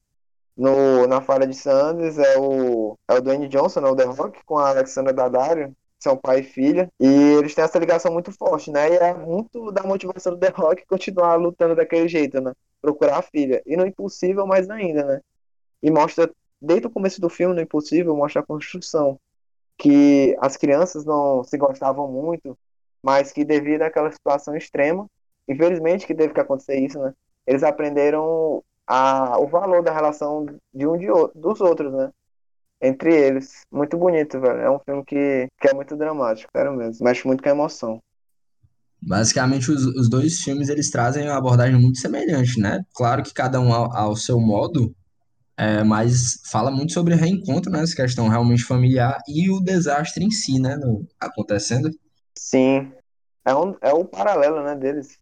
No, 0.57 1.07
na 1.07 1.21
Falha 1.23 1.47
de 1.47 1.57
Sanders 1.57 2.19
é 2.19 2.39
o, 2.39 2.97
é 3.09 3.15
o 3.15 3.21
Dwayne 3.21 3.49
Johnson, 3.49 3.81
né, 3.81 3.89
o 3.89 3.97
The 3.97 4.05
Rock, 4.05 4.41
com 4.45 4.59
a 4.59 4.69
Alexandra 4.69 5.13
Daddario, 5.13 5.75
são 5.99 6.19
pai 6.19 6.41
e 6.41 6.45
filha, 6.45 6.89
e 7.01 7.07
eles 7.07 7.55
têm 7.55 7.65
essa 7.65 7.79
ligação 7.79 8.13
muito 8.13 8.31
forte, 8.31 8.71
né, 8.71 8.91
e 8.93 8.97
é 8.97 9.15
muito 9.15 9.73
da 9.73 9.83
motivação 9.83 10.35
do 10.35 10.39
The 10.39 10.53
Rock 10.55 10.85
continuar 10.87 11.37
lutando 11.37 11.75
daquele 11.75 12.09
jeito, 12.09 12.43
né 12.43 12.53
procurar 12.85 13.19
a 13.19 13.23
filha. 13.23 13.63
E 13.65 13.77
no 13.77 13.87
Impossível, 13.87 14.47
mais 14.47 14.69
ainda, 14.69 15.05
né? 15.05 15.21
E 15.83 15.91
mostra, 15.91 16.31
desde 16.61 16.87
o 16.87 16.91
começo 16.91 17.21
do 17.21 17.31
filme, 17.31 17.55
no 17.55 17.61
Impossível, 17.63 18.15
mostra 18.15 18.43
a 18.43 18.47
construção. 18.47 19.19
Que 19.79 20.37
as 20.41 20.57
crianças 20.57 21.05
não 21.05 21.43
se 21.43 21.57
gostavam 21.57 22.11
muito, 22.11 22.57
mas 23.03 23.33
que 23.33 23.45
devido 23.45 23.83
àquela 23.83 24.13
situação 24.13 24.55
extrema, 24.57 25.07
infelizmente 25.49 26.07
que 26.07 26.15
teve 26.15 26.35
que 26.35 26.41
acontecer 26.41 26.79
isso, 26.79 26.99
né? 27.01 27.13
Eles 27.47 27.63
aprenderam 27.63 28.63
a, 28.87 29.39
o 29.39 29.47
valor 29.47 29.83
da 29.83 29.93
relação 29.93 30.47
de 30.73 30.87
um 30.87 30.97
de 30.99 31.11
outro, 31.11 31.41
dos 31.41 31.61
outros, 31.61 31.93
né? 31.93 32.11
Entre 32.81 33.15
eles. 33.15 33.63
Muito 33.71 33.97
bonito, 33.97 34.41
velho. 34.41 34.61
É 34.61 34.71
um 34.71 34.79
filme 34.79 35.05
que, 35.05 35.49
que 35.61 35.69
é 35.69 35.75
muito 35.75 35.97
dramático, 35.97 36.51
sério 36.55 36.73
mesmo. 36.75 37.05
Mexe 37.05 37.27
muito 37.27 37.43
com 37.43 37.49
a 37.49 37.53
emoção. 37.53 38.01
Basicamente, 39.07 39.71
os, 39.71 39.85
os 39.85 40.09
dois 40.09 40.41
filmes 40.41 40.69
eles 40.69 40.91
trazem 40.91 41.25
uma 41.25 41.37
abordagem 41.37 41.79
muito 41.79 41.99
semelhante, 41.99 42.59
né? 42.59 42.83
Claro 42.95 43.23
que 43.23 43.35
cada 43.35 43.61
um 43.61 43.73
ao, 43.73 43.95
ao 43.95 44.17
seu 44.17 44.41
modo, 44.41 44.95
é, 45.57 45.85
mas 45.85 46.41
fala 46.51 46.71
muito 46.71 46.93
sobre 46.93 47.15
reencontro, 47.15 47.71
né? 47.71 47.83
Essa 47.83 47.95
questão 47.95 48.29
realmente 48.29 48.65
familiar 48.65 49.19
e 49.29 49.51
o 49.51 49.61
desastre 49.61 50.25
em 50.25 50.31
si, 50.31 50.59
né? 50.59 50.77
No, 50.77 51.07
acontecendo. 51.21 51.91
Sim. 52.37 52.91
É 53.45 53.55
um, 53.55 53.77
é 53.83 53.93
um 53.93 54.07
paralelo, 54.07 54.63
né, 54.63 54.75
deles. 54.75 55.19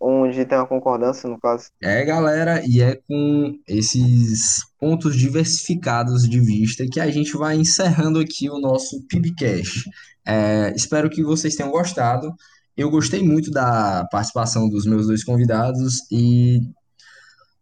Onde 0.00 0.44
tem 0.44 0.56
uma 0.56 0.66
concordância, 0.66 1.28
no 1.28 1.38
caso. 1.38 1.68
É, 1.82 2.04
galera, 2.04 2.62
e 2.66 2.80
é 2.80 2.96
com 3.06 3.54
esses 3.66 4.60
pontos 4.78 5.16
diversificados 5.16 6.28
de 6.28 6.40
vista 6.40 6.86
que 6.90 7.00
a 7.00 7.10
gente 7.10 7.36
vai 7.36 7.56
encerrando 7.56 8.18
aqui 8.18 8.48
o 8.48 8.58
nosso 8.58 9.02
PibCast. 9.06 9.88
É, 10.26 10.72
espero 10.74 11.10
que 11.10 11.22
vocês 11.22 11.54
tenham 11.54 11.70
gostado. 11.70 12.34
Eu 12.76 12.90
gostei 12.90 13.22
muito 13.22 13.50
da 13.50 14.06
participação 14.10 14.68
dos 14.68 14.84
meus 14.84 15.06
dois 15.06 15.22
convidados 15.22 16.00
e 16.10 16.60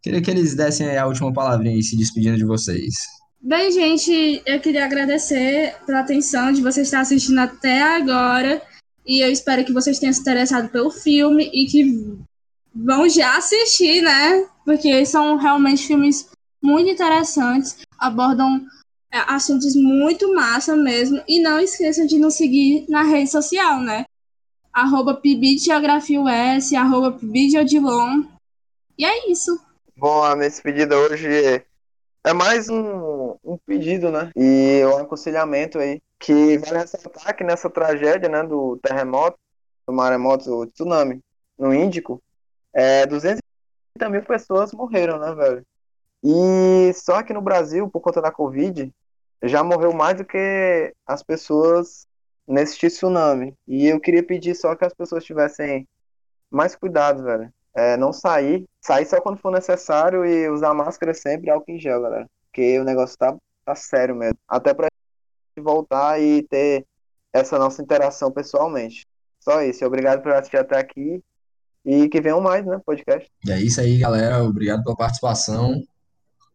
queria 0.01 0.21
que 0.21 0.31
eles 0.31 0.55
dessem 0.55 0.97
a 0.97 1.05
última 1.05 1.31
palavrinha 1.31 1.77
e 1.77 1.83
se 1.83 1.95
despedindo 1.95 2.37
de 2.37 2.45
vocês. 2.45 2.95
Bem, 3.39 3.71
gente, 3.71 4.41
eu 4.45 4.59
queria 4.59 4.85
agradecer 4.85 5.75
pela 5.85 5.99
atenção 5.99 6.51
de 6.51 6.61
vocês 6.61 6.87
estar 6.87 7.01
assistindo 7.01 7.39
até 7.39 7.81
agora. 7.81 8.61
E 9.05 9.23
eu 9.23 9.29
espero 9.29 9.65
que 9.65 9.73
vocês 9.73 9.99
tenham 9.99 10.13
se 10.13 10.21
interessado 10.21 10.69
pelo 10.69 10.89
filme 10.89 11.51
e 11.53 11.65
que 11.65 12.17
vão 12.73 13.07
já 13.07 13.37
assistir, 13.37 14.01
né? 14.01 14.47
Porque 14.65 15.05
são 15.05 15.37
realmente 15.37 15.85
filmes 15.85 16.29
muito 16.61 16.89
interessantes, 16.89 17.77
abordam 17.99 18.65
é, 19.11 19.19
assuntos 19.27 19.75
muito 19.75 20.33
massa 20.33 20.75
mesmo. 20.75 21.21
E 21.27 21.41
não 21.41 21.59
esqueçam 21.59 22.07
de 22.07 22.17
nos 22.17 22.35
seguir 22.35 22.85
na 22.89 23.03
rede 23.03 23.29
social, 23.29 23.81
né? 23.81 24.05
Arroba 24.73 25.13
pibitgeografiaus, 25.13 26.73
arroba 26.73 27.11
pibitgeodilon. 27.11 28.23
E 28.97 29.05
é 29.05 29.29
isso. 29.29 29.59
Bom, 29.95 30.23
a 30.23 30.35
minha 30.35 30.49
despedida 30.49 30.97
hoje 30.97 31.63
é 32.23 32.33
mais 32.33 32.69
um, 32.69 33.35
um 33.43 33.57
pedido, 33.65 34.11
né? 34.11 34.31
E 34.35 34.81
um 34.85 34.97
aconselhamento 34.97 35.77
aí. 35.77 36.01
Que 36.19 36.57
vale 36.57 36.79
ressaltar 36.79 37.35
que 37.35 37.43
nessa 37.43 37.69
tragédia, 37.69 38.29
né, 38.29 38.43
do 38.43 38.79
terremoto, 38.81 39.37
do 39.85 39.93
maremoto, 39.93 40.45
do 40.45 40.65
tsunami, 40.67 41.19
no 41.59 41.73
Índico, 41.73 42.21
é, 42.73 43.05
230 43.05 44.09
mil 44.09 44.23
pessoas 44.23 44.71
morreram, 44.71 45.19
né, 45.19 45.35
velho? 45.35 45.65
E 46.23 46.93
só 46.93 47.21
que 47.21 47.33
no 47.33 47.41
Brasil, 47.41 47.89
por 47.89 47.99
conta 47.99 48.21
da 48.21 48.31
Covid, 48.31 48.89
já 49.43 49.61
morreu 49.61 49.91
mais 49.91 50.15
do 50.15 50.23
que 50.23 50.93
as 51.05 51.21
pessoas 51.21 52.07
nesse 52.47 52.77
tsunami. 52.77 53.55
E 53.67 53.87
eu 53.87 53.99
queria 53.99 54.23
pedir 54.23 54.55
só 54.55 54.75
que 54.75 54.85
as 54.85 54.93
pessoas 54.93 55.23
tivessem 55.23 55.87
mais 56.49 56.75
cuidado, 56.75 57.23
velho. 57.23 57.51
É, 57.75 57.97
não 57.97 58.13
sair, 58.13 58.65
sair 58.79 59.05
só 59.05 59.19
quando 59.19 59.39
for 59.39 59.51
necessário 59.51 60.23
e 60.23 60.47
usar 60.49 60.73
máscara 60.73 61.13
sempre 61.13 61.49
álcool 61.49 61.71
em 61.71 61.79
gel, 61.79 62.01
galera. 62.01 62.29
Porque 62.45 62.79
o 62.79 62.83
negócio 62.83 63.17
tá, 63.17 63.35
tá 63.65 63.73
sério 63.73 64.15
mesmo. 64.15 64.37
Até 64.47 64.73
pra 64.73 64.87
gente 65.55 65.63
voltar 65.63 66.21
e 66.21 66.43
ter 66.43 66.85
essa 67.31 67.57
nossa 67.57 67.81
interação 67.81 68.31
pessoalmente. 68.31 69.07
Só 69.39 69.61
isso. 69.63 69.83
Obrigado 69.85 70.21
por 70.21 70.31
assistir 70.33 70.57
até 70.57 70.77
aqui. 70.77 71.21
E 71.85 72.07
que 72.07 72.21
venham 72.21 72.39
mais, 72.39 72.65
né, 72.65 72.79
podcast. 72.85 73.29
E 73.45 73.51
é 73.51 73.59
isso 73.59 73.81
aí, 73.81 73.97
galera. 73.97 74.41
Obrigado 74.43 74.83
pela 74.83 74.95
participação. 74.95 75.81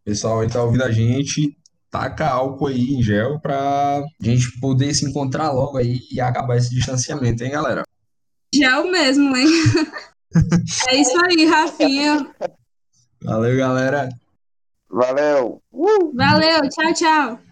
pessoal 0.05 0.40
aí 0.40 0.48
tá 0.48 0.62
ouvindo 0.62 0.85
a 0.85 0.90
gente 0.90 1.59
taca 1.90 2.29
álcool 2.29 2.68
aí 2.68 2.94
em 2.94 3.03
gel 3.03 3.40
pra 3.40 4.03
gente 4.20 4.59
poder 4.61 4.94
se 4.94 5.09
encontrar 5.09 5.51
logo 5.51 5.79
aí 5.79 6.01
e 6.11 6.20
acabar 6.20 6.57
esse 6.57 6.70
distanciamento, 6.70 7.42
hein, 7.42 7.53
galera? 7.53 7.83
Gel 8.55 8.90
mesmo, 8.90 9.37
hein? 9.37 9.46
é 10.88 10.96
isso 10.96 11.16
aí, 11.24 11.46
Rafinha. 11.46 12.35
Valeu, 13.22 13.57
galera. 13.57 14.09
Valeu. 14.90 15.61
Uh! 15.72 16.12
Valeu, 16.14 16.68
tchau, 16.68 16.94
tchau. 16.94 17.47